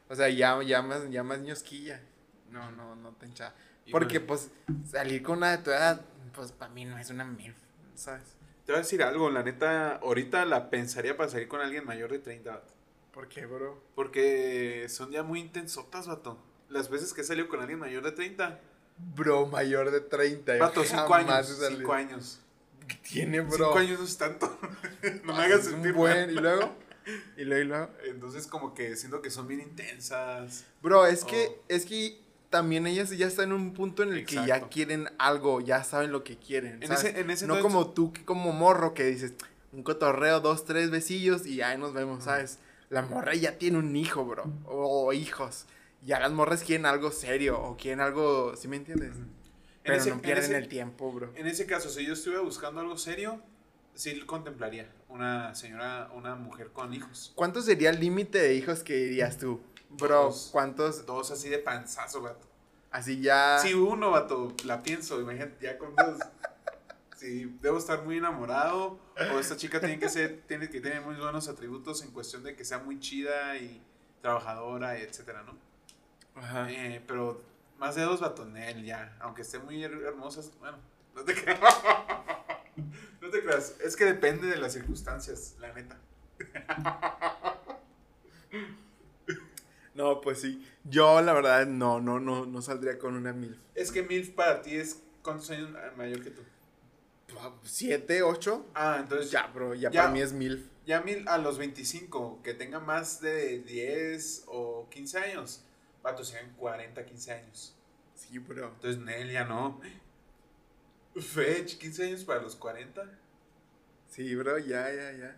[0.08, 2.00] O sea, ya, ya más, ya más ñosquilla.
[2.50, 3.52] No, no, no te hincha.
[3.90, 4.50] Porque, pues,
[4.90, 6.00] salir con una de tu edad,
[6.34, 7.56] pues, para mí no es una MILF.
[7.94, 8.22] ¿Sabes?
[8.66, 12.10] Te voy a decir algo, la neta, ahorita la pensaría para salir con alguien mayor
[12.12, 12.72] de 30, vato.
[13.12, 13.82] ¿Por qué, bro?
[13.94, 16.38] Porque son ya muy intensotas, vato.
[16.68, 18.60] Las veces que he salido con alguien mayor de 30,
[19.14, 20.54] Bro, mayor de 30.
[20.56, 21.50] yo vato, 5 jamás años.
[21.50, 21.80] he salido.
[21.80, 22.40] 5 años.
[22.88, 23.56] ¿Qué tiene, bro?
[23.68, 24.58] 5 años no es tanto.
[25.24, 26.26] no me Ah, hagas sentir buen.
[26.26, 26.30] mal.
[26.30, 26.74] ¿Y luego?
[27.36, 27.62] ¿Y luego?
[27.62, 27.88] ¿Y luego?
[28.04, 30.64] Entonces, como que siento que son bien intensas.
[30.82, 31.62] Bro, es que, Oh.
[31.68, 35.60] es que también ellas ya están en un punto en el que ya quieren algo,
[35.60, 36.82] ya saben lo que quieren.
[36.82, 37.04] En ¿sabes?
[37.04, 39.34] ese- en ese no entonces- como tú, que como morro, que dices,
[39.72, 42.58] un cotorreo, dos, tres besillos y ahí nos vemos, ¿sabes?
[42.88, 44.50] La morra ya tiene un hijo, bro.
[44.66, 45.66] O hijos.
[46.06, 49.10] Ya las morras quieren algo serio o quieren algo, ¿sí me entiendes?
[49.16, 49.28] En
[49.82, 51.32] Pero ese- no en pierden ese- el tiempo, bro.
[51.34, 53.42] En ese caso, si yo estuviera buscando algo serio,
[53.94, 57.32] sí contemplaría una señora, una mujer con hijos.
[57.34, 59.60] ¿Cuánto sería el límite de hijos que dirías tú?
[59.90, 60.48] Bro, Dos.
[60.52, 61.06] ¿cuántos?
[61.06, 62.46] Dos así de panzazo, vato.
[62.90, 63.58] Así ya...
[63.58, 66.18] Si uno, vato, la pienso, imagínate, ya con dos.
[67.16, 68.98] Si debo estar muy enamorado,
[69.34, 72.54] o esta chica tiene que ser, tiene que tener muy buenos atributos en cuestión de
[72.54, 73.82] que sea muy chida y
[74.22, 75.56] trabajadora, y etcétera, ¿no?
[76.40, 76.70] Ajá.
[76.70, 77.42] Eh, pero
[77.78, 80.78] más de dos batonel ya, aunque esté muy her- hermosas, bueno,
[81.14, 81.60] no te creas.
[83.20, 85.98] No te creas, es que depende de las circunstancias, la neta.
[89.98, 90.64] No, pues sí.
[90.84, 93.60] Yo, la verdad, no, no, no, no saldría con una mil.
[93.74, 96.42] Es que MILF para ti es cuántos años mayor que tú.
[97.64, 98.64] ¿Siete, ocho?
[98.74, 100.02] Ah, entonces Ya, bro, ya, Ya.
[100.02, 100.70] para mí es mil.
[100.86, 105.64] Ya mil a los 25, que tenga más de 10 o 15 años,
[106.00, 107.74] vato, sean 40, 15 años.
[108.14, 108.68] Sí, bro.
[108.68, 109.80] Entonces, Nel ya no.
[111.16, 113.04] Fetch, 15 años para los 40.
[114.08, 115.36] Sí, bro, ya, ya, ya.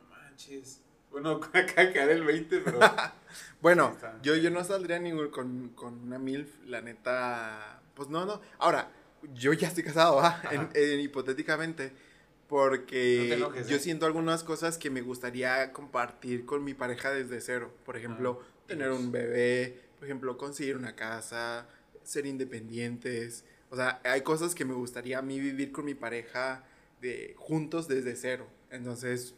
[0.00, 0.80] No manches.
[1.12, 2.80] Bueno, acá caer el 20, pero.
[3.62, 7.80] Bueno, yo, yo no saldría ningún con, con una MILF, la neta.
[7.94, 8.40] Pues no, no.
[8.58, 8.90] Ahora,
[9.34, 10.42] yo ya estoy casado, ¿va?
[10.50, 10.70] En- Ajá.
[10.74, 11.90] en- hipotéticamente.
[11.90, 13.80] No Porque te enojes, yo ¿eh?
[13.80, 17.72] siento algunas cosas que me gustaría compartir con mi pareja desde cero.
[17.86, 21.66] Por ejemplo, Ah, tener un bebé, por ejemplo, conseguir una casa,
[22.02, 23.44] ser independientes.
[23.70, 26.64] O sea, hay cosas que me gustaría a mí vivir con mi pareja
[27.00, 28.46] de, juntos desde cero.
[28.70, 29.34] Entonces,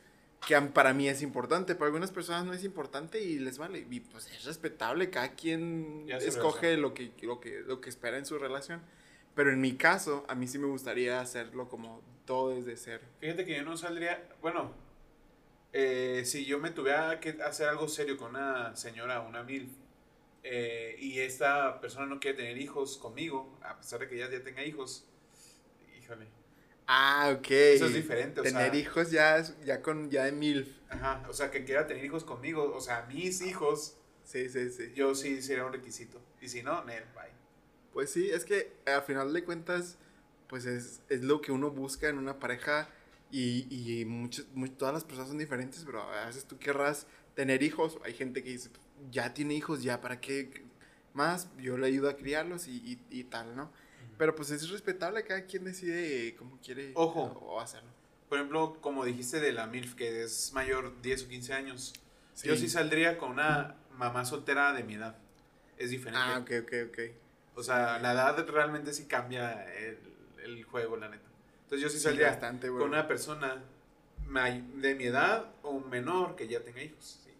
[0.46, 3.86] que para mí es importante, para algunas personas no es importante y les vale.
[3.90, 8.26] Y pues es respetable, cada quien escoge lo que, lo, que, lo que espera en
[8.26, 8.82] su relación.
[9.34, 13.04] Pero en mi caso, a mí sí me gustaría hacerlo como todo desde cero.
[13.20, 14.28] Fíjate que yo no saldría.
[14.40, 14.72] Bueno,
[15.72, 19.76] eh, si yo me tuviera que hacer algo serio con una señora, una mil,
[20.44, 24.42] eh, y esta persona no quiere tener hijos conmigo, a pesar de que ella ya
[24.42, 25.04] tenga hijos,
[25.98, 26.26] híjole.
[26.86, 27.50] Ah, ok.
[27.50, 30.68] Eso es diferente, o Tener sea- hijos ya, es- ya con ya de MILF.
[30.90, 34.92] Ajá, o sea, que quiera tener hijos conmigo, o sea, mis hijos, Sí, sí, sí.
[34.94, 36.20] yo sí sería un requisito.
[36.40, 37.32] Y si no, Nel, bye.
[37.92, 39.96] Pues sí, es que al final de cuentas,
[40.48, 42.88] pues es, es lo que uno busca en una pareja
[43.30, 47.62] y, y muchas- mu- todas las personas son diferentes, pero a veces tú querrás tener
[47.62, 47.98] hijos.
[48.04, 48.68] Hay gente que dice,
[49.10, 50.64] ya tiene hijos, ya, ¿para qué
[51.14, 51.48] más?
[51.58, 53.72] Yo le ayudo a criarlos y, y- y tal, ¿no?
[54.18, 57.22] Pero pues es respetable, cada quien decide cómo quiere Ojo.
[57.22, 57.90] o hacerlo.
[58.28, 61.92] Por ejemplo, como dijiste de la MILF, que es mayor 10 o 15 años,
[62.34, 62.48] Sí.
[62.48, 65.16] yo sí saldría con una mamá soltera de mi edad.
[65.78, 66.18] Es diferente.
[66.20, 66.98] Ah, ok, ok, ok.
[67.56, 69.98] O sea, la edad realmente sí cambia el,
[70.42, 71.28] el juego, la neta.
[71.64, 72.88] Entonces yo sí Sí, saldría bastante, con güey.
[72.88, 73.62] una persona
[74.26, 77.20] de mi edad o un menor que ya tenga hijos.
[77.24, 77.30] sí.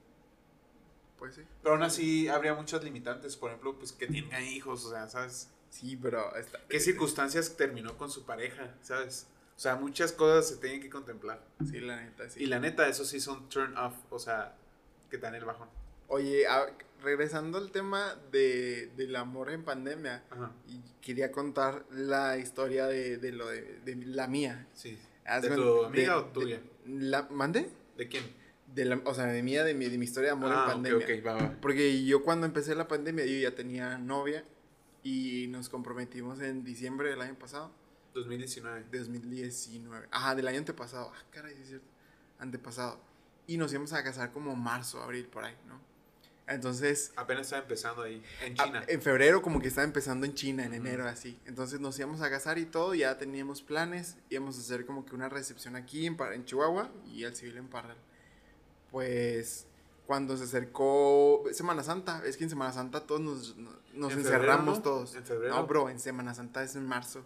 [1.19, 1.43] Pues sí.
[1.63, 3.37] Pero aún así habría muchas limitantes.
[3.37, 5.49] Por ejemplo, pues que tenga hijos, o sea, ¿sabes?
[5.75, 6.61] Sí, pero está...
[6.69, 9.27] ¿Qué circunstancias terminó con su pareja, ¿sabes?
[9.57, 11.43] O sea, muchas cosas se tienen que contemplar.
[11.69, 12.45] Sí, la neta, sí.
[12.45, 14.55] Y la neta, eso sí son turn off, o sea,
[15.11, 15.69] que te dan el bajón.
[16.07, 16.71] Oye, a-
[17.03, 23.17] regresando al tema de, del amor en pandemia, Ajá, y quería contar la historia de,
[23.19, 24.69] de lo de, de la mía.
[24.75, 24.97] sí.
[25.43, 26.61] ¿De tu amiga o tuya?
[26.87, 27.69] la, ¿Mande?
[27.97, 28.25] ¿De quién?
[28.75, 30.65] De la, o sea, de mía, de mi, de mi historia de amor en ah,
[30.67, 31.07] ok, pandemia.
[31.07, 31.57] ok, va, va.
[31.63, 34.45] Porque yo cuando empecé la pandemia, yo ya tenía novia
[35.05, 37.71] y nos comprometimos en diciembre del año pasado,
[38.14, 38.85] 2019.
[38.90, 40.09] de 2019.
[40.11, 41.12] Ajá, del año antepasado.
[41.14, 41.87] Ah, caray, es cierto.
[42.40, 42.99] Antepasado.
[43.47, 45.79] Y nos íbamos a casar como marzo, abril, por ahí, ¿no?
[46.47, 48.85] Entonces, Apenas estaba empezando ahí, en China.
[48.87, 50.81] en febrero como que estaba empezando en China, en Ujú.
[50.87, 51.38] enero así.
[51.47, 55.14] Entonces nos íbamos a casar y todo, ya teníamos planes, íbamos a hacer como que
[55.14, 57.97] una recepción aquí en, en Chihuahua y al civil en Parral.
[58.90, 59.67] Pues
[60.07, 63.57] cuando se acercó Semana Santa, es que en Semana Santa todos nos,
[63.95, 64.83] nos ¿En encerramos febrero, no?
[64.83, 65.14] todos.
[65.14, 65.55] ¿En febrero?
[65.55, 67.23] No, bro, en Semana Santa es en marzo.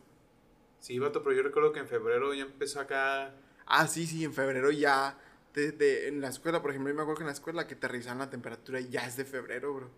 [0.81, 3.35] Sí, vato, pero yo recuerdo que en febrero ya empezó acá.
[3.67, 5.19] Ah, sí, sí, en febrero ya.
[5.55, 7.75] de- de- en la escuela, por ejemplo, yo me acuerdo que en la escuela que
[7.75, 9.91] te revisaban la temperatura ya es de febrero, bro.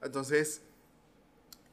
[0.00, 0.62] Entonces,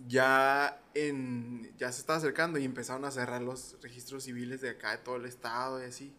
[0.08, 4.92] ya en ya se estaba acercando y empezaron a cerrar los registros civiles de acá,
[4.92, 6.14] de todo el estado y así.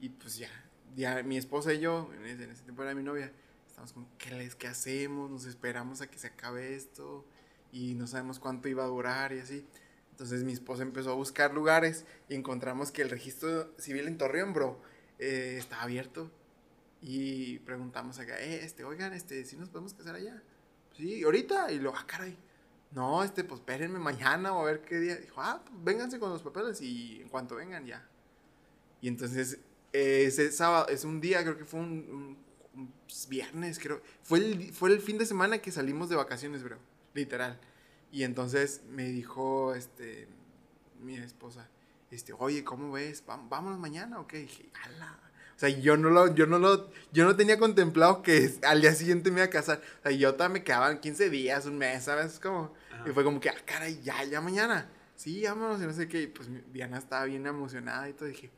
[0.00, 0.50] Y pues ya,
[0.94, 3.32] ya mi esposa y yo, en ese, en ese tiempo era mi novia,
[3.78, 5.30] estamos como, ¿qué, les, ¿qué hacemos?
[5.30, 7.24] Nos esperamos a que se acabe esto
[7.70, 9.64] y no sabemos cuánto iba a durar y así.
[10.10, 14.52] Entonces mi esposa empezó a buscar lugares y encontramos que el registro civil en Torreón,
[14.52, 14.80] bro,
[15.20, 16.28] eh, estaba abierto.
[17.00, 20.42] Y preguntamos acá, eh, este, oigan, este, si nos podemos casar allá?
[20.96, 21.70] Sí, ahorita.
[21.70, 22.36] Y luego, ah, caray.
[22.90, 25.14] No, este, pues espérenme mañana o a ver qué día.
[25.14, 28.04] Dijo, ah, pues vénganse con los papeles y en cuanto vengan ya.
[29.00, 29.60] Y entonces,
[29.92, 32.47] ese sábado, es un día, creo que fue un
[33.28, 34.00] viernes, creo.
[34.22, 36.76] Fue el, fue el fin de semana que salimos de vacaciones, bro.
[37.14, 37.58] Literal.
[38.12, 40.28] Y entonces me dijo, este,
[41.02, 41.68] mi esposa,
[42.10, 43.24] este, oye, ¿cómo ves?
[43.26, 44.38] ¿Vam- ¿Vámonos mañana o qué?
[44.38, 45.18] dije, ala.
[45.56, 48.94] O sea, yo no lo, yo no lo, yo no tenía contemplado que al día
[48.94, 49.82] siguiente me iba a casar.
[50.00, 52.38] O sea, yo todavía me quedaban 15 días, un mes, ¿sabes?
[52.38, 53.04] Como, Ajá.
[53.10, 54.88] y fue como que, ah, caray, ya, ya mañana.
[55.16, 56.22] Sí, vámonos, y no sé qué.
[56.22, 58.28] Y pues Diana estaba bien emocionada y todo.
[58.28, 58.50] Dije,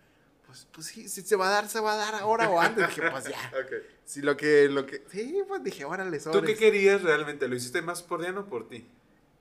[0.51, 2.89] pues, pues sí, si se va a dar, se va a dar ahora o antes.
[2.89, 3.39] Dije, pues ya.
[3.65, 3.73] Ok.
[4.05, 6.45] Sí, lo que, lo que, sí, pues dije, órale, ¿Tú sobres.
[6.51, 7.47] qué querías realmente?
[7.47, 8.85] ¿Lo hiciste más por Diana o por ti?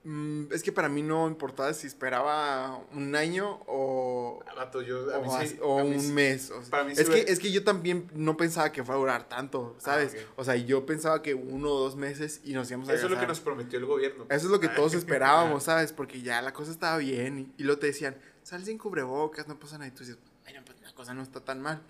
[0.04, 5.12] Mm, es que para mí no importaba si esperaba un año o, o, Ah, yo,
[5.12, 6.50] a o mí sí- o a mí un sí- mes.
[6.52, 8.82] o sea, para mí sí es, que, me- es que yo también no pensaba que
[8.82, 10.14] fuera a durar tanto, ¿sabes?
[10.14, 10.38] Ah, ok.
[10.38, 13.10] O sea, yo pensaba que uno o dos meses y nos íbamos a Eso es
[13.12, 14.24] lo que nos prometió el gobierno.
[14.30, 14.74] Eso es lo que Ah.
[14.74, 14.94] todos
[15.58, 15.92] esperábamos, ¿sabes?
[15.92, 19.58] Porque ya la cosa estaba bien y, y luego te decían, sal sin cubrebocas, no
[19.58, 19.88] pasa nada.
[19.88, 20.16] Y tú dices,
[20.50, 21.82] bueno, pues la cosa no está tan mal.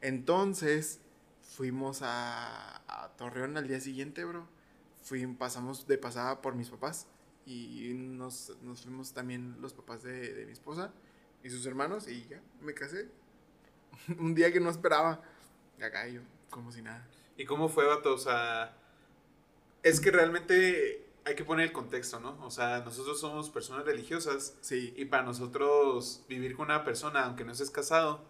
[0.00, 1.00] Entonces,
[1.42, 2.82] fuimos a,
[3.16, 4.46] Torreón al día siguiente, bro.
[5.02, 7.06] Fui, pasamos de pasada por mis papás
[7.46, 10.92] y nos, nos fuimos también los papás de, de mi esposa
[11.42, 13.08] y sus hermanos y ya, me casé.
[14.18, 15.22] Un día que no esperaba.
[15.80, 17.06] Acá yo, como si nada.
[17.36, 18.14] ¿Y cómo fue, vato?
[18.14, 18.76] O sea,
[19.82, 22.38] es que realmente hay que poner el contexto, ¿no?
[22.46, 27.44] O sea, nosotros somos personas religiosas Sí, y para nosotros vivir con una persona, aunque
[27.44, 28.22] no estés casado,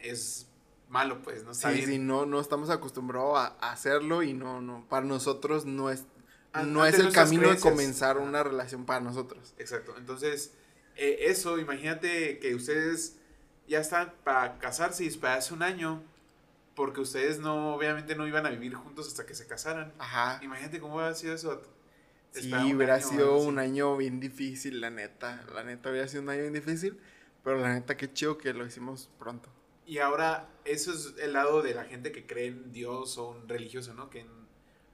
[0.00, 0.46] es
[0.88, 1.88] malo, pues, no está Sí, bien.
[1.90, 6.04] sí, no, no estamos acostumbrados a, a hacerlo y no, no, para nosotros no es,
[6.52, 9.54] An- no es el camino de comenzar una relación para nosotros.
[9.58, 9.94] Exacto.
[9.96, 10.52] Entonces,
[10.96, 13.16] eh, eso, imagínate que ustedes
[13.68, 16.02] ya están para casarse y esperarse un año,
[16.76, 19.92] porque ustedes no, obviamente no iban a vivir juntos hasta que se casaran.
[19.98, 20.40] Ajá.
[20.42, 21.62] Imagínate cómo hubiera sido eso.
[22.40, 25.44] Sí, hubiera año sido un año bien difícil, la neta.
[25.54, 26.98] La neta hubiera sido un año bien difícil,
[27.42, 29.48] pero la neta qué chido que lo hicimos pronto.
[29.86, 33.48] Y ahora, eso es el lado de la gente que cree en Dios o un
[33.48, 34.10] religioso, ¿no?
[34.10, 34.26] Que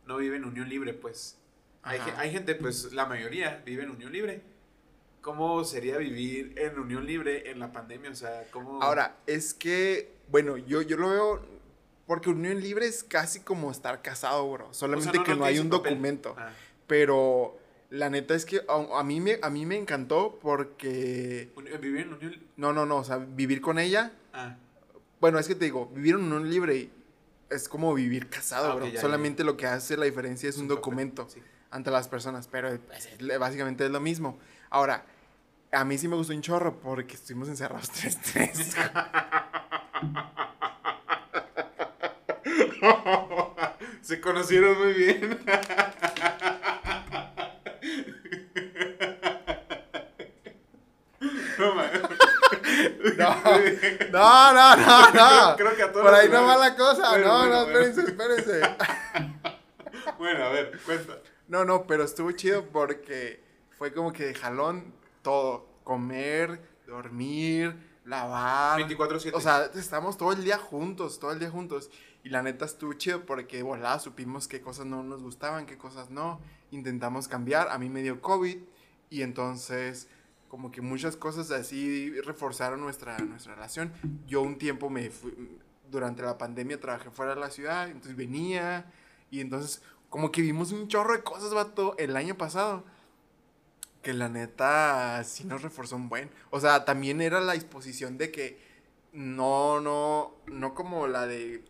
[0.07, 1.39] no vive en unión libre, pues.
[1.83, 4.43] Hay, hay gente, pues la mayoría vive en unión libre.
[5.23, 8.11] ¿Cómo sería vivir en unión libre en la pandemia?
[8.11, 8.83] O sea, ¿cómo...?
[8.83, 11.47] Ahora, es que, bueno, yo, yo lo veo,
[12.07, 14.69] porque unión libre es casi como estar casado, bro.
[14.69, 15.93] O sea, Solamente que no, hay dice un papel.
[15.93, 16.35] documento.
[16.39, 16.51] Ah,
[16.91, 17.57] Pero
[17.91, 21.53] la neta es que a, a mí me, a mí me encantó porque...
[21.55, 22.35] uni- vivir en unión...
[22.57, 24.57] No, no, no, o sea, vivir con ella Ah,
[25.21, 26.91] Bueno, es que te digo, vivir en unión libre
[27.49, 28.87] es como vivir casado, Ah, bro.
[28.87, 31.41] ya, ya, Solamente lo que hace la diferencia es un documento sí.
[31.71, 34.37] ante las personas, pero pues, básicamente es lo mismo.
[34.69, 35.05] Ahora,
[35.71, 38.75] a mí sí me gustó un chorro porque estuvimos encerrados tres, tres.
[44.03, 45.39] Se conocieron muy bien.
[53.17, 53.35] No,
[54.13, 55.57] No, no, no, no, no.
[55.57, 57.11] Creo que a todos Por ahí no va la cosa.
[57.11, 57.79] Bueno, no, bueno, no, bueno.
[57.81, 58.61] espérense, espérense.
[60.19, 61.19] Bueno, a ver, cuenta.
[61.49, 63.43] No, no, pero estuvo chido porque
[63.77, 65.69] fue como que de jalón todo.
[65.85, 68.81] Comer, dormir, lavar.
[68.81, 69.33] 24-7.
[69.35, 71.91] O sea, estamos todo el día juntos, todo el día juntos.
[72.23, 76.11] Y la neta estuvo chido porque volada supimos qué cosas no nos gustaban, qué cosas
[76.11, 76.41] no.
[76.71, 77.69] Intentamos cambiar.
[77.71, 78.59] A mí me dio COVID
[79.09, 80.09] y entonces
[80.51, 83.93] como que muchas cosas así reforzaron nuestra, nuestra relación.
[84.27, 85.33] Yo un tiempo me fui,
[85.89, 88.93] durante la pandemia trabajé fuera de la ciudad, entonces venía
[89.31, 92.85] y entonces como que vimos un chorro de cosas, vato, el año pasado.
[94.03, 96.31] Que la neta sí nos reforzó un buen.
[96.51, 98.59] O sea, también era la disposición de que
[99.13, 101.63] no, no, no como la de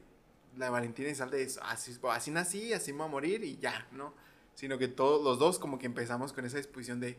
[0.57, 3.45] la de Valentina y Sal de eso, así, así nací, así me voy a morir
[3.45, 4.15] y ya, ¿no?
[4.55, 7.19] Sino que todos los dos como que empezamos con esa disposición de,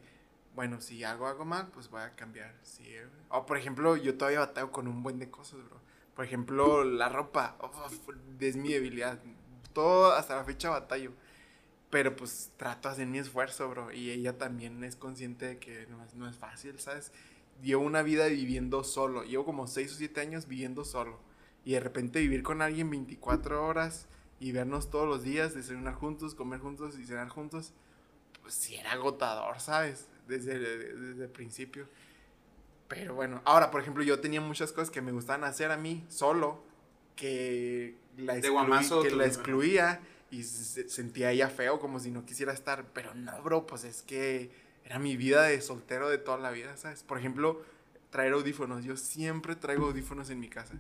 [0.56, 2.54] bueno, si hago algo mal, pues voy a cambiar.
[2.64, 3.08] Sí, eh.
[3.30, 5.80] o por ejemplo, yo todavía batallo con un buen de cosas, bro.
[6.16, 7.58] Por ejemplo, la ropa,
[8.40, 9.20] es mi debilidad.
[9.74, 11.14] Todo hasta la fecha batallo.
[11.90, 13.92] Pero pues trato de hacer mi esfuerzo, bro.
[13.92, 17.12] Y ella también es consciente de que no es, no es fácil, ¿sabes?
[17.62, 19.24] Llevo una vida viviendo solo.
[19.24, 21.20] Llevo como 6 o 7 años viviendo solo.
[21.64, 24.08] Y de repente vivir con alguien 24 horas
[24.42, 27.74] y vernos todos los días, desayunar juntos, comer juntos y cenar juntos,
[28.42, 30.08] pues sí era agotador, ¿sabes?
[30.28, 31.88] Desde, desde el principio.
[32.88, 36.06] Pero bueno, ahora, por ejemplo, yo tenía muchas cosas que me gustaban hacer a mí
[36.10, 36.64] solo,
[37.16, 42.12] que la, De excluí- guamazo, que la excluía y se sentía ella feo como si
[42.12, 42.86] no quisiera estar.
[42.94, 44.52] Pero no, bro, pues es que
[44.84, 47.04] era mi vida de soltero de toda la vida, ¿sabes?
[47.04, 47.62] Por ejemplo,
[48.10, 48.84] traer audífonos.
[48.84, 50.74] Yo siempre traigo audífonos en mi casa.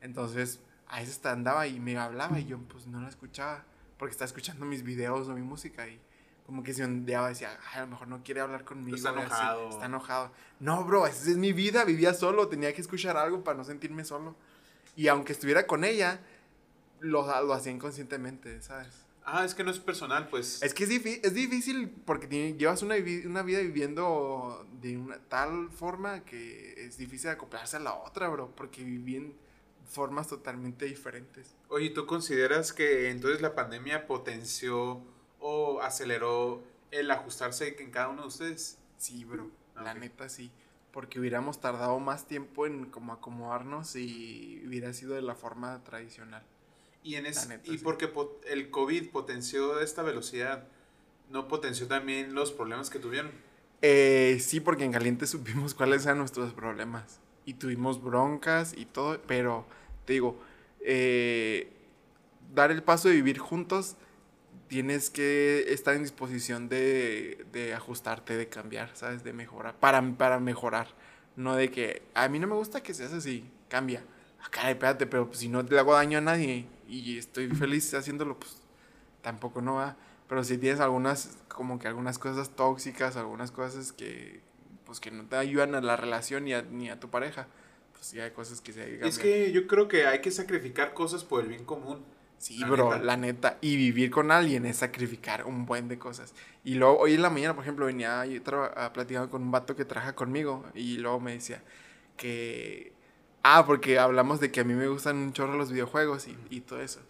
[0.00, 3.64] Entonces, a veces andaba y me hablaba y yo pues no la escuchaba
[3.98, 5.98] porque estaba escuchando mis videos o mi música y
[6.46, 8.96] como que se ondeaba decía, "Ay, a lo mejor no quiere hablar conmigo.
[8.96, 9.68] Está y así, enojado.
[9.70, 10.32] está enojado.
[10.60, 14.04] No, bro, esa es mi vida, vivía solo, tenía que escuchar algo para no sentirme
[14.04, 14.36] solo.
[14.96, 16.20] Y aunque estuviera con ella,
[17.00, 19.04] lo, lo hacía inconscientemente, ¿sabes?
[19.26, 20.62] Ah, es que no es personal, pues.
[20.62, 25.70] Es que es, es difícil porque tiene- llevas una, una vida viviendo de una tal
[25.70, 29.34] forma que es difícil acoplarse a la otra, bro, porque viví en
[29.88, 31.54] formas totalmente diferentes.
[31.68, 35.02] Oye, ¿tú consideras que entonces la pandemia potenció
[35.46, 38.78] o aceleró el ajustarse en cada uno de ustedes?
[38.96, 39.98] Sí, bro, Ah, la ok.
[39.98, 40.50] neta sí,
[40.90, 46.42] porque hubiéramos tardado más tiempo en como acomodarnos y hubiera sido de la forma tradicional.
[47.02, 47.84] Y, en es- La neta, y sí.
[47.84, 50.66] porque po- el COVID potenció esta velocidad,
[51.30, 53.30] ¿no potenció también los problemas que tuvieron?
[53.82, 57.20] Eh, sí, porque en Caliente supimos cuáles eran nuestros problemas.
[57.44, 59.66] y tuvimos broncas y todo, pero
[60.06, 60.40] te digo,
[60.80, 61.70] eh,
[62.54, 63.96] dar el paso de vivir juntos,
[64.74, 69.22] tienes que estar en disposición de, de ajustarte, de cambiar, ¿sabes?
[69.22, 70.88] De mejorar, para, para mejorar.
[71.36, 74.02] No de que a mí no me gusta que seas así, cambia.
[74.44, 78.36] Acá, espérate, pero pues, si no le hago daño a nadie y estoy feliz haciéndolo,
[78.36, 78.56] pues
[79.22, 79.96] tampoco no va.
[80.28, 84.40] Pero si tienes algunas, como que algunas cosas tóxicas, algunas cosas que,
[84.86, 87.46] pues que no te ayudan a la relación ni a, ni a tu pareja,
[87.92, 90.32] pues sí hay cosas que se hay que Es que yo creo que hay que
[90.32, 92.04] sacrificar cosas por el bien común.
[92.44, 93.02] Sí, La bro, neta.
[93.02, 93.58] la neta.
[93.62, 96.34] Y vivir con alguien es sacrificar un buen de cosas.
[96.62, 99.50] Y luego, hoy en la mañana, por ejemplo, venía yo traba- a platicando con un
[99.50, 100.62] vato que trabaja conmigo.
[100.74, 101.62] Y luego me decía
[102.18, 102.92] que.
[103.42, 106.60] Ah, porque hablamos de que a mí me gustan un chorro los videojuegos y, y
[106.60, 107.00] todo eso.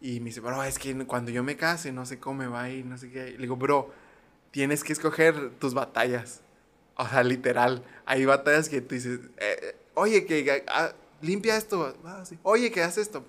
[0.00, 2.62] Y me dice, bro, es que cuando yo me case, no sé cómo me va
[2.62, 3.30] a ir, no sé qué.
[3.30, 3.92] Y le digo, bro,
[4.52, 6.40] tienes que escoger tus batallas.
[6.96, 7.82] O sea, literal.
[8.06, 11.94] Hay batallas que tú dices, eh, eh, oye, que ah, limpia esto.
[12.04, 12.22] Ah.
[12.42, 13.24] Oye, que haz esto.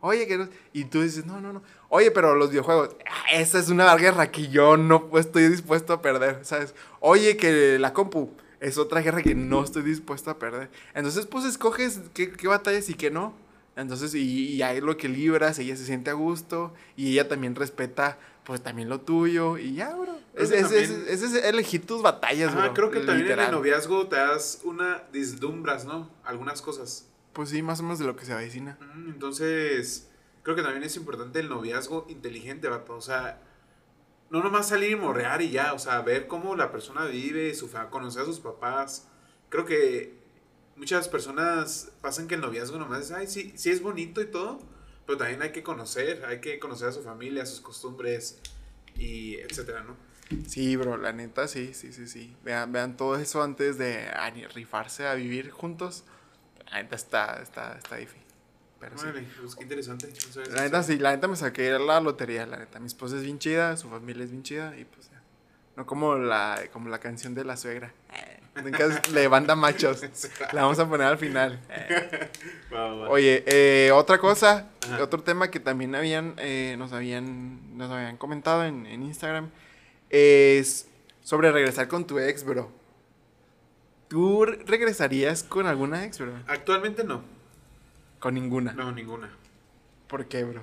[0.00, 0.48] Oye, que no.
[0.72, 1.62] Y tú dices, no, no, no.
[1.90, 6.00] Oye, pero los videojuegos, ah, esa es una guerra que yo no estoy dispuesto a
[6.00, 6.74] perder, ¿sabes?
[7.00, 10.70] Oye, que la compu es otra guerra que no estoy dispuesto a perder.
[10.94, 13.34] Entonces, pues escoges qué, qué batallas y qué no.
[13.76, 17.54] Entonces, y, y ahí lo que libras, ella se siente a gusto y ella también
[17.54, 20.16] respeta, pues también lo tuyo y ya, bro.
[20.34, 22.74] Es, es, también- es- es elegir tus batallas, Ajá, bro.
[22.74, 26.10] creo que también en el noviazgo te das una dislumbras, ¿no?
[26.24, 27.06] Algunas cosas.
[27.34, 28.78] Pues sí, más o menos de lo que se avecina.
[28.94, 30.08] Mm, Entonces,
[30.42, 32.94] creo que también es importante el noviazgo inteligente, vato.
[32.96, 33.42] O sea,
[34.30, 37.68] no nomás salir y morrear y ya, o sea, ver cómo la persona vive, su
[37.68, 39.08] fa- conocer a sus papás.
[39.50, 40.16] Creo que
[40.74, 44.58] muchas personas pasan que el noviazgo nomás es, ay, sí, sí es bonito y todo,
[45.08, 48.42] pero también hay que conocer, hay que conocer a su familia, sus costumbres
[48.94, 49.96] y etcétera, ¿no?
[50.46, 52.36] Sí, bro, la neta, sí, sí, sí, sí.
[52.44, 54.06] Vean, vean todo eso antes de
[54.54, 56.04] rifarse a vivir juntos.
[56.70, 58.20] La neta está, está, está difícil.
[58.80, 59.06] Pero sí.
[59.40, 60.12] Pues qué interesante.
[60.36, 62.78] no La neta sí, la neta me saqué la lotería, la neta.
[62.78, 65.22] Mi esposa es bien chida, su familia es bien chida y pues ya.
[65.74, 67.94] No como la, como la canción de la suegra.
[69.12, 70.02] Le banda machos.
[70.52, 71.60] La vamos a poner al final.
[73.08, 75.02] Oye, eh, otra cosa, Ajá.
[75.02, 79.50] otro tema que también habían, eh, nos habían, nos habían comentado en, en Instagram
[80.10, 80.88] es
[81.22, 82.70] sobre regresar con tu ex, bro.
[84.08, 86.32] ¿Tú re- regresarías con alguna ex, bro?
[86.46, 87.22] Actualmente no,
[88.20, 88.72] Con ninguna.
[88.72, 89.30] no, ninguna.
[90.08, 90.62] ¿Por qué, bro?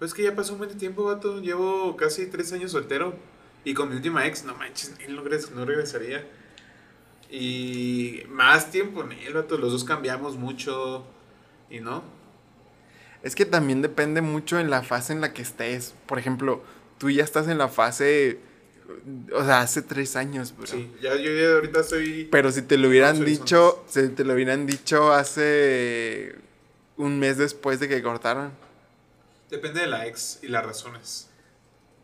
[0.00, 1.40] Pues que ya pasó un buen tiempo, vato.
[1.40, 3.14] Llevo casi tres años soltero.
[3.64, 6.26] Y con mi última ex, no manches, no regresaría.
[7.34, 9.56] Y más tiempo en él, vato.
[9.56, 11.04] Los dos cambiamos mucho.
[11.70, 12.02] Y no.
[13.22, 15.94] Es que también depende mucho en la fase en la que estés.
[16.06, 16.62] Por ejemplo,
[16.98, 18.38] tú ya estás en la fase,
[19.32, 20.66] o sea, hace tres años, bro.
[20.66, 22.28] Sí, ya yo ya ahorita estoy.
[22.30, 26.34] Pero si te lo hubieran dicho, si te lo hubieran dicho hace
[26.98, 28.52] un mes después de que cortaron,
[29.48, 31.28] Depende de la ex y las razones.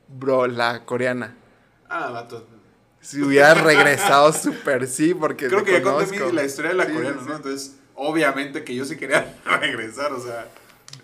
[0.06, 1.34] bro, la coreana.
[1.88, 2.46] Ah, vato.
[3.00, 6.32] Si hubiera regresado súper sí, porque Creo te que ya conté conozco.
[6.34, 7.36] la historia de la Sí, coreana, sí, ¿no?
[7.36, 10.48] Entonces, obviamente que yo sí quería regresar, o sea.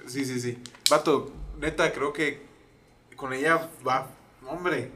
[0.07, 0.59] Sí, sí, sí.
[0.91, 2.43] Vato, neta, creo que
[3.17, 4.09] con ella va.
[4.47, 4.91] Hombre.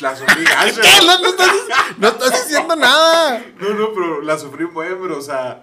[0.00, 0.80] La sufrí gacho.
[0.80, 1.06] ¿Qué?
[1.06, 1.50] No, no estás,
[1.98, 3.44] no estás diciendo nada.
[3.60, 5.62] No, no, pero la sufrí un buen, pero, o sea.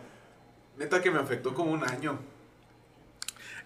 [0.78, 2.18] Neta que me afectó como un año.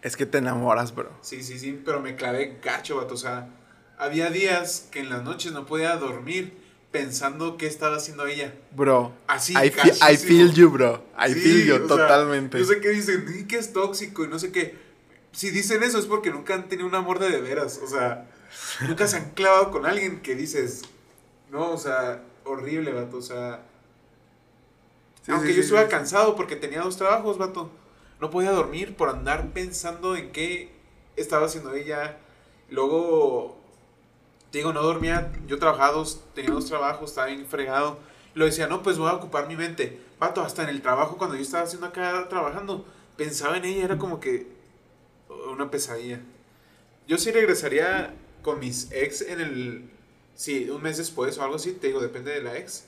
[0.01, 1.11] Es que te enamoras, bro.
[1.21, 3.13] Sí, sí, sí, pero me clavé gacho, vato.
[3.13, 3.49] O sea,
[3.97, 6.57] había días que en las noches no podía dormir
[6.97, 8.53] pensando qué estaba haciendo ella.
[8.75, 9.13] Bro.
[9.27, 11.03] Así, I, feel, I feel you, bro.
[11.17, 12.57] I Sí, feel you, o sea, totalmente.
[12.59, 14.75] yo sé que dicen "Di que es tóxico y no sé qué.
[15.31, 17.79] Si dicen eso es porque nunca han tenido un amor de de veras.
[17.83, 18.27] O sea,
[18.87, 20.81] nunca se han clavado con alguien que dices,
[21.51, 23.17] no, o sea, horrible, vato.
[23.17, 23.63] O sea,
[25.25, 25.89] Sí, aunque sí, yo sí.
[25.89, 27.69] cansado porque tenía dos trabajos, vato.
[28.21, 30.71] No podía dormir por andar pensando en qué
[31.17, 32.17] estaba haciendo ella.
[32.69, 33.56] Luego,
[34.51, 35.31] te digo, no dormía.
[35.47, 37.99] Yo trabajaba dos, tenía dos trabajos, estaba bien fregado.
[38.33, 39.99] Lo decía, no, pues voy a ocupar mi mente.
[40.19, 42.85] Vato, hasta en el trabajo, cuando yo estaba haciendo acá trabajando,
[43.15, 44.47] pensaba en ella, era como que
[45.51, 46.21] una pesadilla.
[47.07, 49.89] Yo sí regresaría con mis ex en el.
[50.35, 52.85] Sí, un mes después o algo así, te digo, depende de la ex.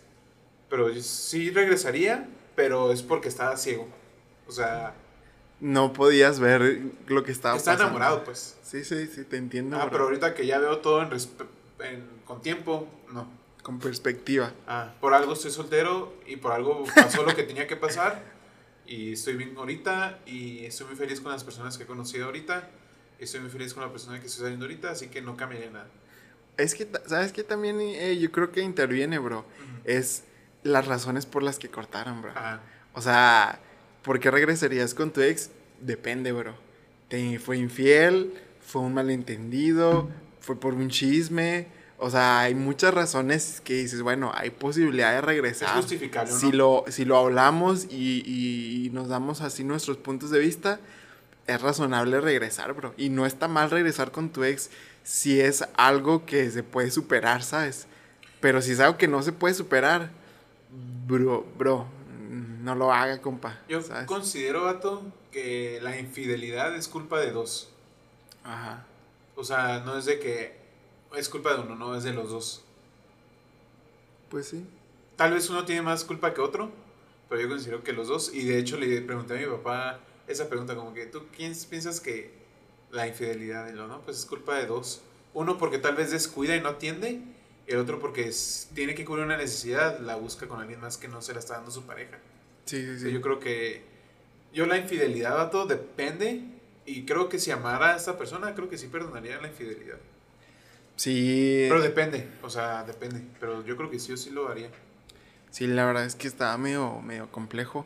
[0.69, 3.87] Pero yo sí regresaría, pero es porque estaba ciego.
[4.47, 4.93] O sea,
[5.61, 7.83] No podías ver lo que estaba pasando.
[7.83, 8.57] enamorado, pues.
[8.63, 9.75] Sí, sí, sí, te entiendo.
[9.77, 9.91] Ah, bro.
[9.91, 13.27] pero ahorita que ya veo todo en en- con tiempo, no.
[13.63, 14.53] Con perspectiva.
[14.67, 18.23] Ah, por algo estoy soltero y por algo pasó lo que tenía que pasar.
[18.85, 22.69] Y estoy bien ahorita y estoy muy feliz con las personas que he conocido ahorita.
[23.19, 25.69] Y estoy muy feliz con la persona que estoy saliendo ahorita, así que no cambiaría
[25.69, 25.87] nada.
[26.57, 27.43] Es que, ¿sabes qué?
[27.43, 29.45] También eh, yo creo que interviene, bro.
[29.83, 30.23] Es
[30.63, 32.31] las razones por las que cortaron, bro.
[32.31, 32.61] Ajá.
[32.93, 33.59] O sea,
[34.09, 35.51] ¿por qué regresarías con tu ex?
[35.81, 36.55] Depende, bro.
[37.09, 41.67] Te fue infiel, fue un malentendido, fue por un chisme.
[41.99, 45.69] O sea, hay muchas razones que dices, bueno, hay posibilidad de regresar.
[45.69, 46.39] Es justificable, ¿no?
[46.39, 50.79] Si lo, si lo hablamos y, y nos damos así nuestros puntos de vista,
[51.45, 52.95] es razonable regresar, bro.
[52.97, 54.71] Y no está mal regresar con tu ex
[55.03, 57.85] si es algo que se puede superar, ¿sabes?
[58.39, 60.09] Pero si es algo que no se puede superar,
[61.05, 61.98] bro, bro,
[62.29, 63.59] no lo haga, compa.
[63.67, 64.05] Yo ¿sabes?
[64.05, 65.01] considero, vato,
[65.31, 67.69] que la infidelidad es culpa de dos.
[68.43, 68.85] Ajá.
[69.35, 70.57] O sea, no es de que
[71.15, 72.63] es culpa de uno, no, es de los dos.
[74.29, 74.65] Pues sí.
[75.15, 76.71] Tal vez uno tiene más culpa que otro,
[77.27, 78.31] pero yo considero que los dos.
[78.33, 81.99] Y de hecho le pregunté a mi papá esa pregunta como que, ¿tú quién piensas
[81.99, 82.31] que
[82.91, 83.69] la infidelidad?
[83.69, 85.01] Y lo, no, pues es culpa de dos.
[85.33, 87.21] Uno porque tal vez descuida y no atiende,
[87.69, 91.07] el otro porque es- tiene que cubrir una necesidad, la busca con alguien más que
[91.07, 92.17] no se la está dando su pareja.
[92.65, 93.11] Sí, sí, sí.
[93.11, 93.83] Yo creo que
[94.53, 96.41] yo la infidelidad, vato, depende.
[96.85, 99.97] Y creo que si amara a esta persona, creo que sí perdonaría la infidelidad.
[100.95, 103.21] Sí, Pero depende, o sea, depende.
[103.39, 104.69] Pero yo creo que sí o sí lo haría.
[105.51, 107.85] sí, la verdad es que estaba medio, medio complejo.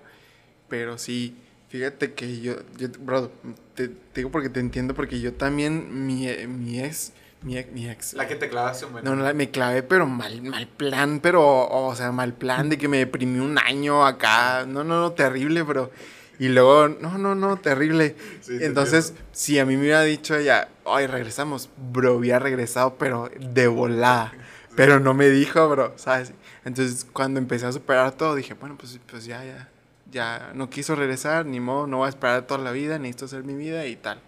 [0.70, 1.36] Pero sí,
[1.70, 3.32] fíjate que yo, yo bro,
[3.76, 7.14] te, te digo porque te entiendo, porque yo también, mi, mi ex,
[7.44, 8.14] mi ex, mi ex.
[8.14, 9.06] La que te clavaste, un buen.
[9.06, 12.78] No, no, la- me clavé, pero mal, mal plan, pero, o sea, mal plan de
[12.78, 14.66] que me deprimí un año acá.
[14.66, 15.92] No, no, no, terrible, bro.
[16.40, 18.16] Y luego, no, no, no, terrible.
[18.42, 23.30] Sí, Entonces, si a mí me hubiera dicho ella, ay, regresamos, bro, hubiera regresado, pero
[23.40, 24.34] de volada.
[24.76, 26.34] Pero no me dijo, bro, ¿sabes?
[26.66, 29.70] Entonces, cuando empecé a superar todo, dije, bueno, pues, pues ya, ya,
[30.12, 33.44] ya no quiso regresar, ni modo, no voy a esperar toda la vida, necesito hacer
[33.44, 34.20] mi vida y tal.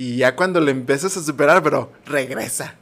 [0.00, 2.74] Y ya cuando lo empiezas a superar, bro, regresa.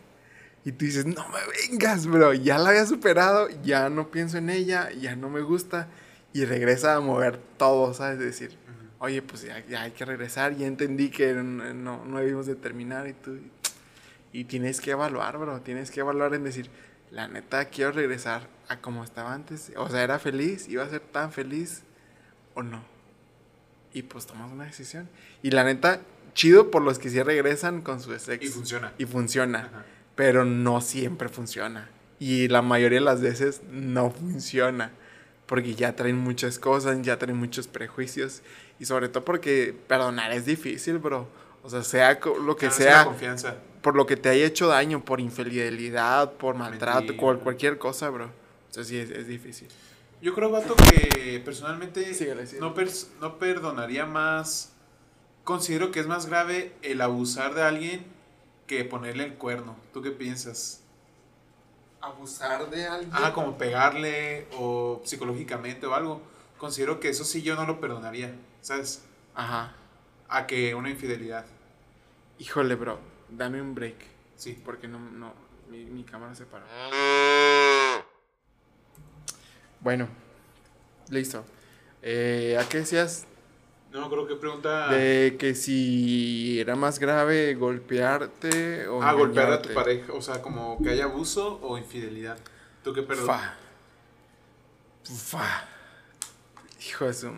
[0.65, 4.51] Y tú dices, no me vengas, bro, ya la había superado, ya no pienso en
[4.51, 5.89] ella, ya no me gusta.
[6.33, 8.21] Y regresa a mover todo, ¿sabes?
[8.21, 8.57] Decir,
[9.01, 12.55] oye, pues ya, ya hay que regresar, ya entendí que no, no, no debimos de
[12.55, 13.37] terminar y tú...
[14.33, 16.71] Y tienes que evaluar, bro, tienes que evaluar en decir,
[17.11, 19.73] la neta, quiero regresar a como estaba antes.
[19.75, 21.83] O sea, era feliz, iba a ser tan feliz
[22.55, 22.81] o no.
[23.93, 25.09] Y pues tomas una decisión.
[25.43, 26.01] Y la neta,
[26.39, 28.29] chido por los que sí regresan con su ex.
[28.41, 28.93] Y funciona.
[28.97, 29.59] Y funciona.
[29.73, 29.85] Ajá.
[30.15, 31.91] Pero no siempre funciona.
[32.21, 34.93] Y la mayoría de las veces no funciona.
[35.47, 38.43] Porque ya traen muchas cosas, ya traen muchos prejuicios.
[38.79, 41.29] Y sobre todo porque perdonar es difícil, bro.
[41.65, 43.57] O sea, sea lo que la sea, confianza.
[43.83, 47.19] por lo que te haya hecho daño, por infidelidad, por maltrato, Mentira.
[47.21, 48.27] cual- cualquier cosa, bro.
[48.27, 49.67] O sea, sí, es, es difícil.
[50.23, 52.45] Yo creo, vato, que personalmente síguele.
[52.61, 54.73] no, pers- no perdonaría más.
[55.49, 58.05] Considero que es más grave el abusar de alguien
[58.67, 59.77] que ponerle el cuerno.
[59.95, 60.83] ¿Tú qué piensas?
[62.03, 63.11] Abusar de alguien.
[63.15, 66.21] Ah, como pegarle o psicológicamente o algo.
[66.59, 69.03] Considero que eso sí yo no lo perdonaría, ¿sabes?
[69.35, 69.73] Ajá.
[70.29, 71.47] A que una infidelidad.
[72.39, 72.99] Híjole, bro.
[73.31, 73.97] Dame un break.
[74.37, 74.61] Sí.
[74.63, 75.33] Porque no, no,
[75.71, 76.67] mi, mi cámara se paró.
[79.81, 80.09] Bueno,
[81.09, 81.43] listo.
[82.03, 83.27] Eh, ¿A qué decías?
[83.93, 84.89] No, creo que pregunta.
[84.89, 90.13] De que si era más grave golpearte o ah, golpear a tu pareja.
[90.13, 92.39] O sea, como que haya abuso o infidelidad.
[92.85, 93.41] ¿Tú qué perdonas?
[93.41, 93.57] Fa.
[95.39, 95.69] Fa.
[96.87, 97.31] Hijo de su...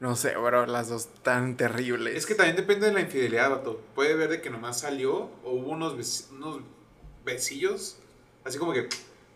[0.00, 2.16] No sé, bro, las dos tan terribles.
[2.16, 3.80] Es que también depende de la infidelidad, vato.
[3.94, 6.60] Puede ver de que nomás salió o hubo unos, unos
[7.24, 7.98] besillos.
[8.44, 8.88] Así como que.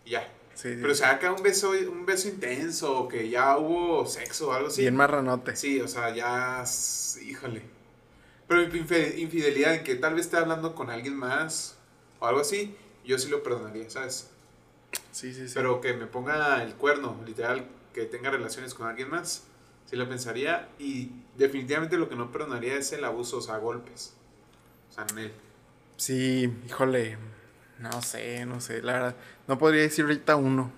[0.05, 0.27] Ya.
[0.59, 0.77] Sí, sí.
[0.81, 4.51] Pero o sea, acá un beso, un beso intenso, o que ya hubo sexo o
[4.51, 4.81] algo así.
[4.81, 5.55] Bien marranote.
[5.55, 6.65] Sí, o sea, ya.
[7.23, 7.61] Híjole.
[8.45, 11.77] Pero infidelidad en que tal vez esté hablando con alguien más
[12.19, 14.31] o algo así, yo sí lo perdonaría, ¿sabes?
[15.13, 15.53] Sí, sí, sí.
[15.53, 19.43] Pero que me ponga el cuerno, literal, que tenga relaciones con alguien más,
[19.85, 20.67] sí lo pensaría.
[20.77, 24.13] Y definitivamente lo que no perdonaría es el abuso, o sea, golpes.
[24.89, 25.31] O sea, en él.
[25.95, 27.17] Sí, híjole.
[27.79, 28.81] No sé, no sé.
[28.81, 29.15] La verdad,
[29.47, 30.71] no podría decir ahorita uno.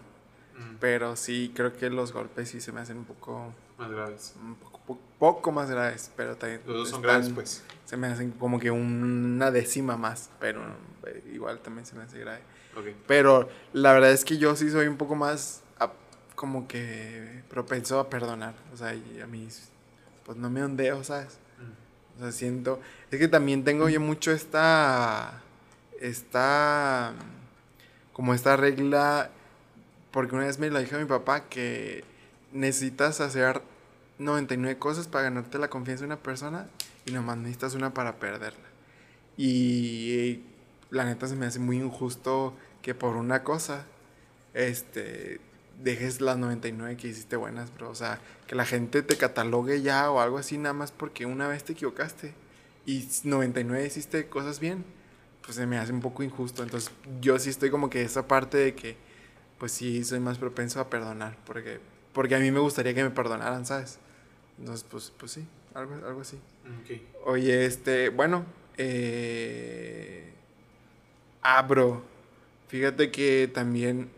[0.58, 3.54] Mm, Pero sí, creo que los golpes sí se me hacen un poco...
[3.78, 4.34] más graves.
[4.41, 6.62] Un poco, po- poco más graves, pero también...
[6.66, 7.64] Los dos son están- graves, pues.
[7.86, 10.62] Se me hacen como que una décima más, pero
[11.08, 12.39] eh, igual también se me hace grave.
[12.78, 12.86] Ok.
[13.08, 15.91] Pero la verdad es que yo sí soy un poco más a-
[16.36, 18.54] como que propenso a perdonar.
[18.74, 19.47] O sea, y a mí
[20.26, 21.39] pues no me ondeo, ¿sabes?
[21.60, 22.20] Mm.
[22.20, 22.80] O sea, siento...
[23.10, 25.41] Es que también tengo yo mucho esta...
[26.02, 27.14] Esta...
[28.12, 29.32] Como esta regla...
[30.12, 32.04] Porque una vez me lo dije a mi papá que
[32.52, 33.62] necesitas hacer
[34.20, 36.68] 99 cosas para ganarte la confianza de una persona
[37.06, 38.68] y nomás necesitas una para perderla.
[39.38, 40.41] Y
[40.89, 43.86] la neta se me hace muy injusto que por una cosa
[44.54, 45.39] este
[45.82, 47.89] dejes las 99 que hiciste buenas, bro.
[47.89, 51.47] O sea, que la gente te catalogue ya o algo así nada más porque una
[51.47, 52.34] vez te equivocaste
[52.86, 54.86] y 99 hiciste cosas bien,
[55.43, 56.63] pues se me hace un poco injusto.
[56.63, 58.97] Entonces yo sí estoy como que esa parte de que,
[59.57, 61.79] pues sí, soy más propenso a perdonar, porque,
[62.13, 63.99] porque a mí me gustaría que me perdonaran, ¿sabes?
[64.59, 66.39] Entonces, pues, pues sí, algo, algo así.
[67.25, 68.45] Oye, este, bueno,
[68.77, 70.33] eh...
[71.43, 72.03] Ah, bro,
[72.67, 74.11] fíjate que también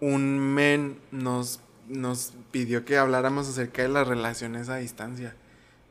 [0.00, 5.36] un men nos, nos pidió que habláramos acerca de las relaciones a distancia.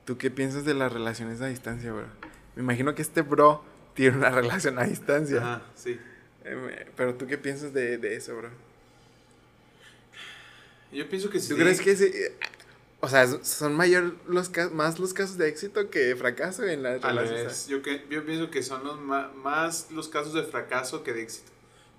[0.03, 2.07] ¿Tú qué piensas de las relaciones a distancia, bro?
[2.55, 3.63] Me imagino que este bro
[3.95, 5.37] tiene una relación a distancia.
[5.39, 5.99] Ajá, sí.
[6.43, 8.49] Eh, Pero tú qué piensas de, de eso, bro?
[10.91, 11.49] Yo pienso que sí.
[11.49, 12.11] ¿Tú crees que sí?
[13.01, 17.01] O sea, son mayor los más los casos de éxito que de fracaso en las
[17.01, 17.31] relaciones.
[17.41, 17.67] revés.
[17.67, 18.99] Yo, que, yo pienso que son los
[19.35, 21.51] más los casos de fracaso que de éxito.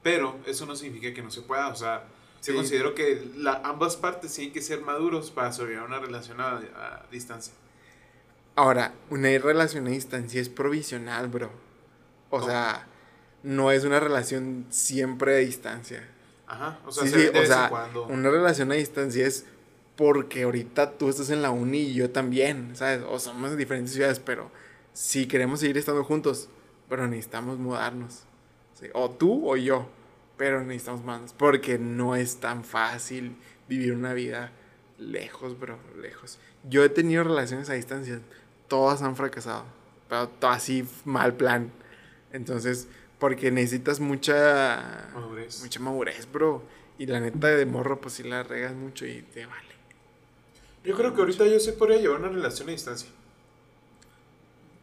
[0.02, 1.68] Pero eso no significa que no se pueda.
[1.68, 2.04] O sea,
[2.40, 2.52] Sí.
[2.52, 6.40] yo considero que la, ambas partes tienen que ser maduros para sobrevivir a una relación
[6.40, 7.52] a, a distancia.
[8.54, 11.50] Ahora, una relación a distancia es provisional, bro.
[12.36, 12.50] O ¿Cómo?
[12.50, 12.86] sea,
[13.42, 16.08] no es una relación siempre a distancia.
[16.46, 16.80] Ajá.
[16.86, 18.06] O sea, Sí, se sí, ven de o vez en sea, cuando.
[18.06, 19.46] una relación a distancia es
[19.96, 23.02] porque ahorita tú estás en la uni y yo también, ¿sabes?
[23.08, 24.50] O somos de diferentes ciudades, pero
[24.92, 26.48] si queremos seguir estando juntos,
[26.88, 28.24] pero necesitamos mudarnos.
[28.74, 28.88] ¿sí?
[28.94, 29.88] O tú o yo,
[30.36, 31.32] pero necesitamos mudarnos.
[31.32, 33.36] Porque no es tan fácil
[33.68, 34.52] vivir una vida
[34.98, 36.38] lejos, bro, lejos.
[36.68, 38.20] Yo he tenido relaciones a distancia,
[38.68, 39.64] todas han fracasado,
[40.08, 41.72] pero así mal plan.
[42.32, 45.62] Entonces, porque necesitas mucha Madurez.
[45.62, 46.62] mucha madurez, bro.
[46.98, 49.74] Y la neta de morro, pues sí la regas mucho y te vale.
[50.84, 53.08] Yo creo que ahorita yo sí podría llevar una relación a distancia.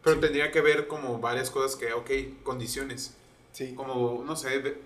[0.02, 3.16] Pero tendría que ver como varias cosas que, ok, condiciones.
[3.52, 3.74] Sí.
[3.74, 4.76] Como, no sé,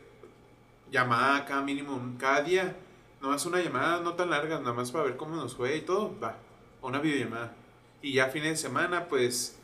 [0.91, 2.77] llamada cada mínimo, cada día.
[3.21, 6.17] Nomás una llamada no tan larga, nada más para ver cómo nos fue y todo,
[6.21, 6.39] va.
[6.83, 7.53] Una videollamada.
[8.01, 9.58] Y ya fines de semana, pues,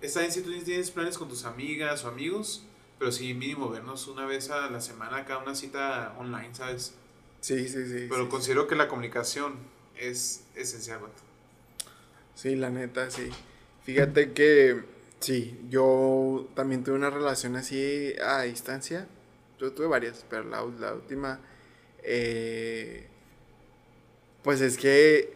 [0.00, 2.64] está bien si tú tienes planes con tus amigas o amigos,
[2.98, 6.94] pero sí mínimo vernos una vez a la semana, cada una cita online, ¿sabes?
[7.40, 8.06] Sí, sí, sí.
[8.08, 9.54] Pero sí, considero que la comunicación
[9.98, 11.22] es esencial, vato.
[12.34, 13.30] Sí, la neta, sí.
[13.84, 14.82] Fíjate que,
[15.20, 19.08] sí, yo también tuve una relación así a distancia.
[19.58, 21.40] Yo tuve varias, pero la, la última,
[22.02, 23.06] eh,
[24.42, 25.34] pues es que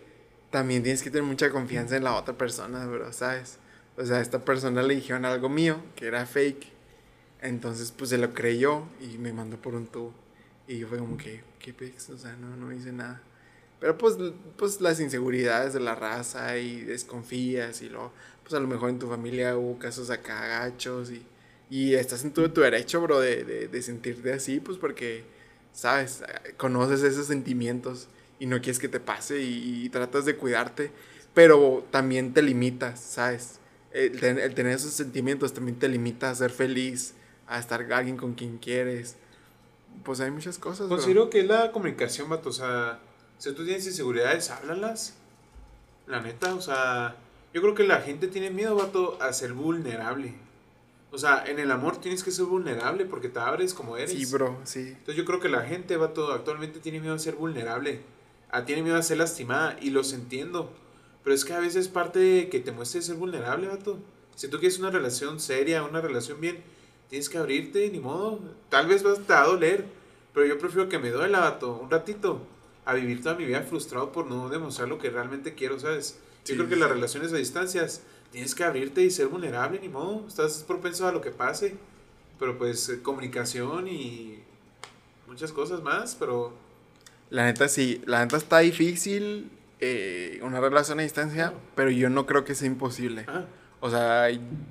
[0.50, 3.58] también tienes que tener mucha confianza en la otra persona, bro, ¿sabes?
[3.96, 6.66] O sea, a esta persona le dijeron algo mío, que era fake.
[7.42, 10.12] Entonces, pues se lo creyó y me mandó por un tubo.
[10.66, 12.10] Y yo fue como que, ¿qué pex?
[12.10, 13.22] O sea, no, no hice nada.
[13.80, 14.16] Pero pues,
[14.56, 18.98] pues las inseguridades de la raza y desconfías y luego, pues a lo mejor en
[18.98, 21.26] tu familia hubo casos acá gachos y,
[21.68, 25.24] y estás en todo tu derecho, bro, de, de, de sentirte así, pues porque,
[25.72, 26.22] sabes,
[26.56, 30.90] conoces esos sentimientos y no quieres que te pase y, y tratas de cuidarte,
[31.34, 33.58] pero también te limitas, ¿sabes?
[33.94, 37.14] El, ten- el tener esos sentimientos también te limita a ser feliz,
[37.46, 39.16] a estar alguien con quien quieres.
[40.04, 40.96] Pues hay muchas cosas, bro.
[40.96, 42.98] Considero que la comunicación, vato, o sea,
[43.38, 45.14] si tú tienes inseguridades, háblalas.
[46.06, 47.16] La neta, o sea,
[47.54, 50.34] yo creo que la gente tiene miedo, vato, a ser vulnerable.
[51.12, 54.10] O sea, en el amor tienes que ser vulnerable porque te abres como eres.
[54.10, 54.80] Sí, bro, sí.
[54.80, 58.00] Entonces yo creo que la gente, vato, actualmente tiene miedo a ser vulnerable.
[58.50, 60.72] A, tiene miedo a ser lastimada y los entiendo.
[61.24, 63.98] Pero es que a veces parte de que te muestres ser vulnerable, vato.
[64.36, 66.58] Si tú quieres una relación seria, una relación bien,
[67.08, 68.40] tienes que abrirte, ni modo.
[68.68, 69.84] Tal vez vas- te va a doler,
[70.34, 72.40] pero yo prefiero que me duela, vato, un ratito,
[72.84, 76.18] a vivir toda mi vida frustrado por no demostrar lo que realmente quiero, ¿sabes?
[76.44, 79.88] Yo Sí, creo que las relaciones a distancias tienes que abrirte y ser vulnerable, ni
[79.88, 80.26] modo.
[80.28, 81.76] Estás propenso a lo que pase.
[82.38, 84.40] Pero pues eh, comunicación y
[85.28, 86.52] muchas cosas más, pero
[87.30, 89.50] La neta sí, la neta está difícil
[89.84, 93.24] eh, una relación a distancia, pero yo no creo que sea imposible.
[93.28, 93.44] ah,
[93.80, 94.28] O sea,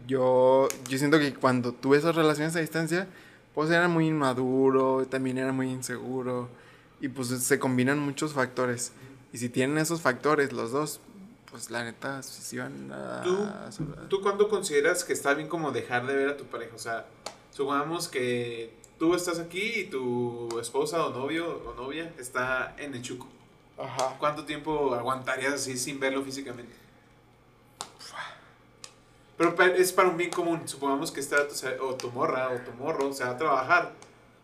[0.07, 3.07] yo, yo siento que cuando tuve esas relaciones a distancia,
[3.53, 6.49] pues era muy inmaduro, también era muy inseguro,
[6.99, 8.91] y pues se combinan muchos factores.
[9.31, 10.99] Y si tienen esos factores los dos,
[11.51, 13.21] pues la neta sí van a...
[13.23, 13.37] ¿Tú,
[14.09, 16.75] ¿Tú cuándo consideras que está bien como dejar de ver a tu pareja?
[16.75, 17.05] O sea,
[17.51, 23.01] supongamos que tú estás aquí y tu esposa o novio o novia está en el
[23.03, 23.27] Chuco.
[23.77, 24.15] Ajá.
[24.19, 26.73] ¿Cuánto tiempo aguantarías así sin verlo físicamente?
[29.37, 30.61] Pero es para un bien común.
[30.67, 31.37] Supongamos que está
[31.81, 33.91] o tu morra o tu morro se va a trabajar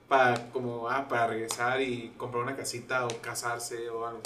[0.08, 4.22] para como ah, para regresar y comprar una casita o casarse o algo.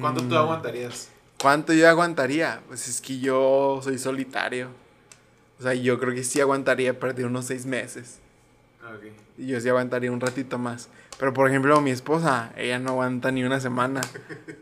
[0.00, 1.08] ¿Cuánto tú Mm, aguantarías?
[1.40, 2.62] ¿Cuánto yo aguantaría?
[2.68, 4.68] Pues es que yo soy solitario.
[5.58, 8.18] O sea, yo creo que sí aguantaría perder unos seis meses.
[8.82, 9.04] Ok.
[9.38, 10.88] Y yo sí aguantaría un ratito más.
[11.18, 14.00] Pero por ejemplo, mi esposa, ella no aguanta ni una semana.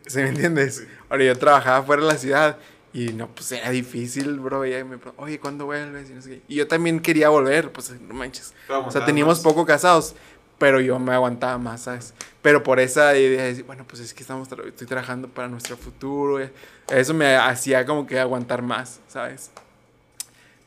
[0.06, 0.86] ¿Sí me entiendes?
[1.08, 2.58] Ahora yo trabajaba fuera de la ciudad
[2.92, 4.62] y no, pues era difícil, bro.
[4.64, 6.10] Ella me preguntó, oye, ¿cuándo vuelves?
[6.10, 6.42] Y, no sé qué.
[6.48, 8.52] y yo también quería volver, pues no manches.
[8.68, 10.14] O sea, teníamos poco casados,
[10.58, 12.12] pero yo me aguantaba más, ¿sabes?
[12.42, 15.48] Pero por esa idea de decir, bueno, pues es que estamos tra- estoy trabajando para
[15.48, 16.38] nuestro futuro.
[16.38, 16.52] eh,
[16.90, 19.50] Eso me hacía como que aguantar más, ¿sabes?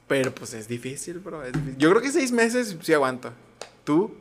[0.08, 1.44] Pero pues es difícil, bro.
[1.44, 1.78] es difícil.
[1.78, 3.32] Yo creo que seis meses sí aguanto.
[3.84, 4.16] ¿Tú?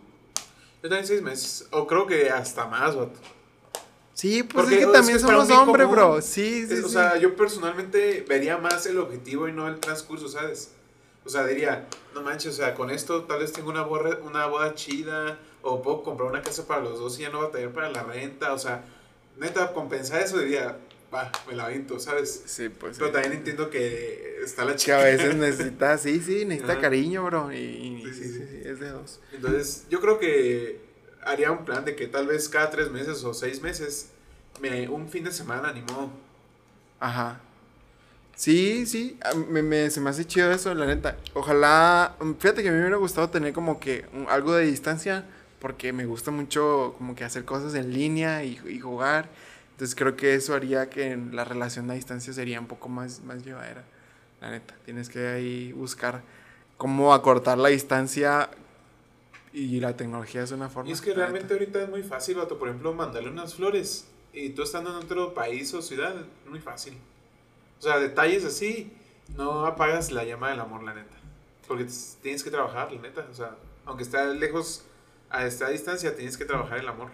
[0.85, 1.67] Yo también seis meses.
[1.71, 3.19] O creo que hasta más, vato.
[4.13, 5.99] Sí, pues Porque es que también es somos hombres, común.
[5.99, 6.21] bro.
[6.21, 6.93] Sí, sí, Es- o sí.
[6.93, 10.73] sea, yo personalmente vería más el objetivo y no el transcurso, ¿sabes?
[11.25, 14.45] O sea, diría, no manches, o sea, con esto tal vez tengo una, borra- una
[14.45, 17.89] boda chida, o puedo comprar una casa para los dos y ya no batallar para
[17.89, 18.85] la renta, o sea,
[19.39, 20.77] neta, compensar eso diría,
[21.15, 22.43] va, me la aviento, ¿sabes?
[22.47, 22.97] Sí, pues.
[22.99, 23.13] Pero sí.
[23.13, 25.01] también entiendo que está la Que chica.
[25.01, 26.81] a veces necesita, sí, sí, necesita Ajá.
[26.83, 27.53] cariño, bro.
[27.53, 29.21] Y, Sí, sí, sí, sí, es de dos.
[29.33, 30.81] Entonces, yo creo que
[31.25, 34.09] haría un plan de que tal vez cada tres meses o seis meses,
[34.61, 36.11] me, un fin de semana, ni modo.
[37.01, 37.41] Ajá.
[38.37, 41.17] Sí, sí, me, me- se me hace chido eso, la neta.
[41.35, 44.65] Ojalá, mm, fíjate que a mí me hubiera gustado tener como que un- algo de
[44.67, 45.25] distancia,
[45.61, 49.29] porque me gusta mucho como que hacer cosas en línea y, y jugar.
[49.75, 53.45] Entonces creo que eso haría que la relación a distancia sería un poco más, más
[53.45, 53.83] llevadera,
[54.41, 54.75] la neta.
[54.85, 56.23] Tienes que ahí buscar
[56.77, 58.51] cómo acortar la distancia
[59.53, 60.89] y la tecnología es una forma.
[60.89, 61.23] Y es que neta.
[61.23, 62.57] realmente ahorita es muy fácil, vato.
[62.57, 64.07] Por ejemplo, mandarle unas flores.
[64.33, 66.97] Y tú estando en otro país o ciudad, es muy fácil.
[67.81, 68.93] O sea, detalles así,
[69.37, 71.17] no apagas la llama del amor, la neta.
[71.67, 71.87] Porque
[72.23, 73.27] tienes que trabajar, la neta.
[73.29, 74.85] O sea, aunque esté lejos,
[75.31, 77.11] a esta distancia, tienes que trabajar el amor.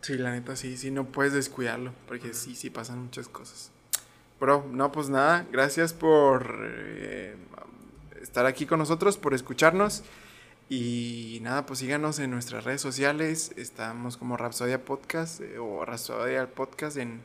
[0.00, 3.70] Sí, la neta, sí, sí, no puedes descuidarlo, porque sí, sí pasan muchas cosas.
[4.40, 7.34] Bro, no, pues nada, gracias por eh,
[8.22, 10.04] estar aquí con nosotros, por escucharnos.
[10.70, 13.52] Y nada, pues síganos en nuestras redes sociales.
[13.56, 17.22] Estamos como Rapsodia Podcast eh, o Rapsodia Podcast en,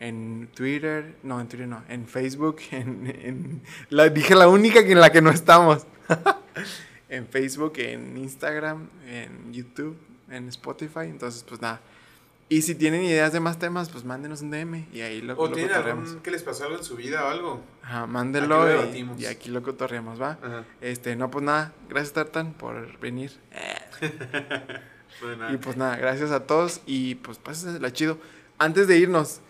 [0.00, 1.16] en Twitter.
[1.22, 2.56] No, en Twitter no, en Facebook.
[2.72, 5.86] En, en- la, dije la única que en la que no estamos.
[7.08, 9.96] en Facebook, en Instagram, en YouTube,
[10.28, 11.04] en Spotify.
[11.04, 11.80] Entonces, pues nada.
[12.52, 15.46] Y si tienen ideas de más temas, pues mándenos un DM y ahí lo, O
[15.46, 17.64] lo tienen algún que les pasó algo en su vida o algo.
[17.82, 18.84] Ajá, mándenlo lo
[19.16, 20.36] y- aquí lo cotorreamos, ¿va?
[20.42, 20.64] Ajá.
[20.80, 23.30] Este, no, pues nada, gracias Tartan por venir.
[25.20, 28.18] Bueno, Y pues nada, gracias a todos y pues pásensela chido.
[28.58, 29.40] Antes de irnos,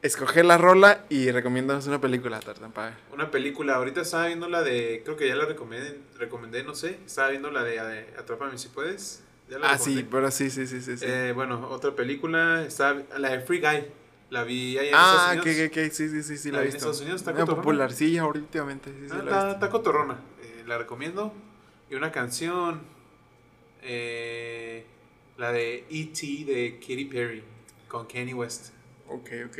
[0.00, 2.98] escoger la rola y recomiéndanos una película, Tartan, para ver.
[3.12, 6.98] Una película, ahorita estaba viendo la de, creo que ya la recomendé, recomendé no sé,
[7.04, 9.22] estaba viendo la de, de Atrápame si puedes.
[9.62, 10.94] Ah, sí, pero sí, sí, sí, sí.
[11.00, 13.84] Eh, bueno, otra película, está la de Free Guy,
[14.30, 15.70] la vi allá en ah, Estados Unidos.
[15.70, 16.76] que, que, sí, sí, sí, sí, La la vi en.
[16.76, 21.32] Estados Unidos, está popular, sí, últimamente, sí, sí, Ah, la está, cotorrona, eh, la recomiendo.
[21.90, 22.82] Y una canción,
[23.82, 24.84] eh,
[25.38, 26.44] la de E.T.
[26.44, 27.42] de Katy Perry,
[27.88, 28.72] con Kanye West.
[29.08, 29.58] Ok, ok.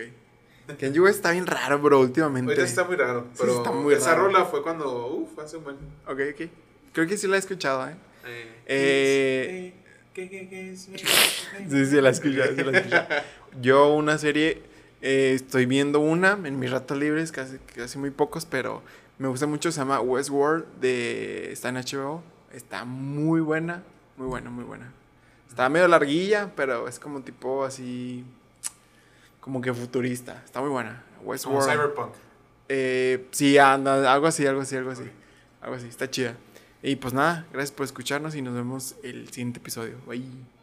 [0.78, 2.50] Kanye West está bien raro, bro, últimamente.
[2.52, 4.24] Ahorita está muy raro, Sí, pero está muy esa raro.
[4.26, 5.76] rola fue cuando, uff, hace un buen...
[6.06, 6.50] Ok, ok.
[6.92, 7.94] Creo que sí la he escuchado, ¿eh?
[8.26, 9.74] Eh, Eh,
[10.18, 10.88] ¿qué- qué- qué es?
[11.70, 13.06] Sí, sí, la escuchado.
[13.60, 14.62] Yo una serie,
[15.02, 18.82] eh, estoy viendo una en mis ratos libres, casi, casi muy pocos, pero
[19.18, 23.82] me gusta mucho, se llama Westworld, de, está en HBO, está muy buena,
[24.16, 24.92] muy buena, muy buena.
[25.48, 28.24] Está medio larguilla, pero es como tipo así,
[29.40, 31.02] como que futurista, está muy buena.
[31.18, 31.70] Como Westworld.
[31.70, 32.12] Cyberpunk.
[32.68, 35.04] Eh, sí, anda, algo así, algo así, algo así.
[35.60, 36.36] Algo así, está chida.
[36.82, 39.96] Y pues nada, gracias por escucharnos y nos vemos el siguiente episodio.
[40.06, 40.57] Bye.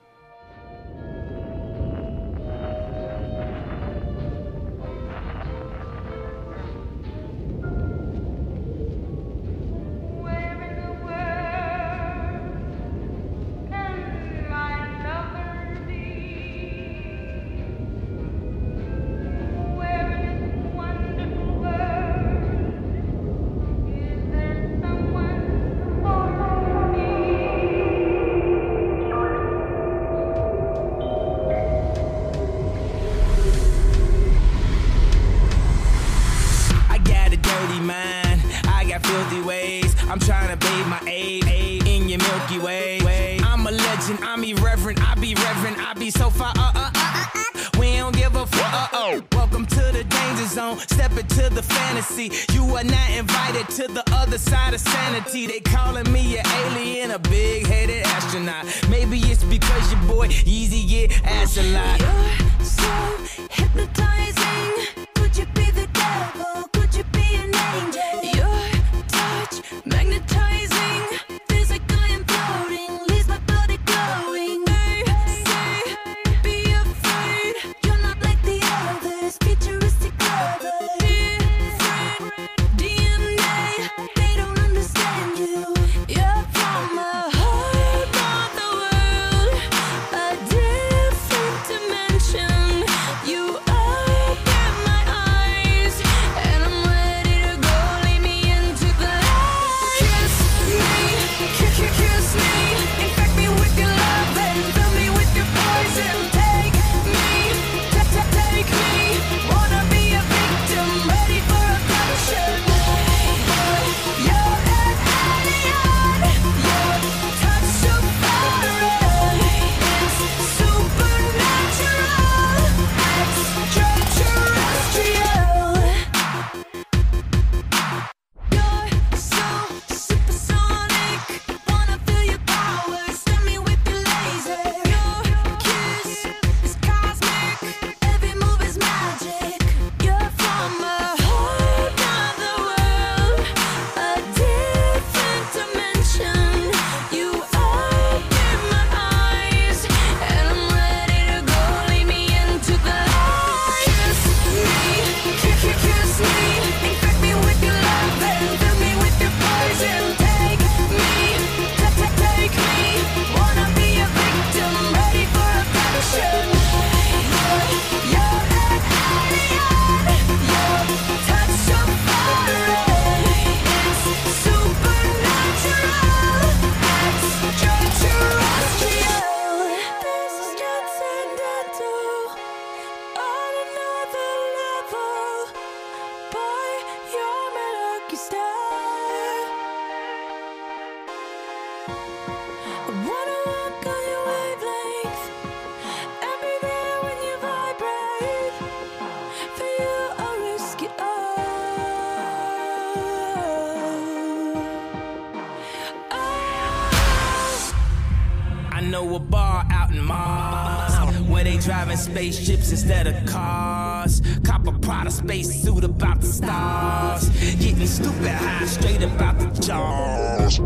[208.96, 210.94] Know a bar out in Mars
[211.28, 214.22] where they driving spaceships instead of cars.
[214.46, 217.28] Cop a Prada space suit about the stars.
[217.60, 220.60] Getting stupid high straight about the jaws.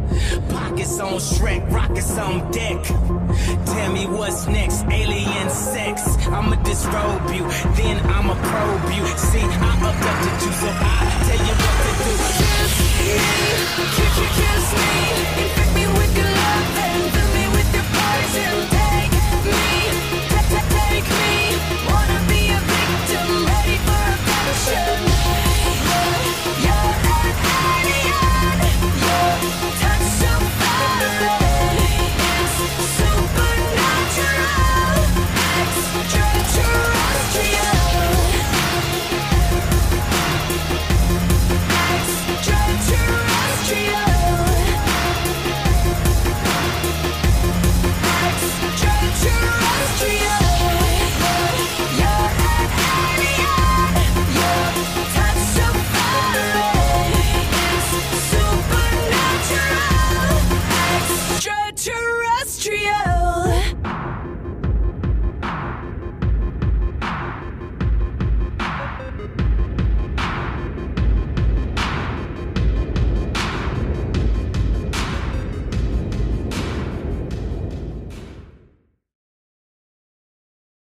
[0.54, 2.84] Pockets on Shrek, rockets on deck.
[3.66, 6.16] Tell me what's next, alien sex.
[6.28, 7.46] I'ma disrobe you,
[7.78, 9.08] then I'ma probe you.
[9.30, 12.12] See, I abducted you, so I tell you what to do.
[13.02, 13.38] Kiss
[13.78, 15.29] me, kiss kiss me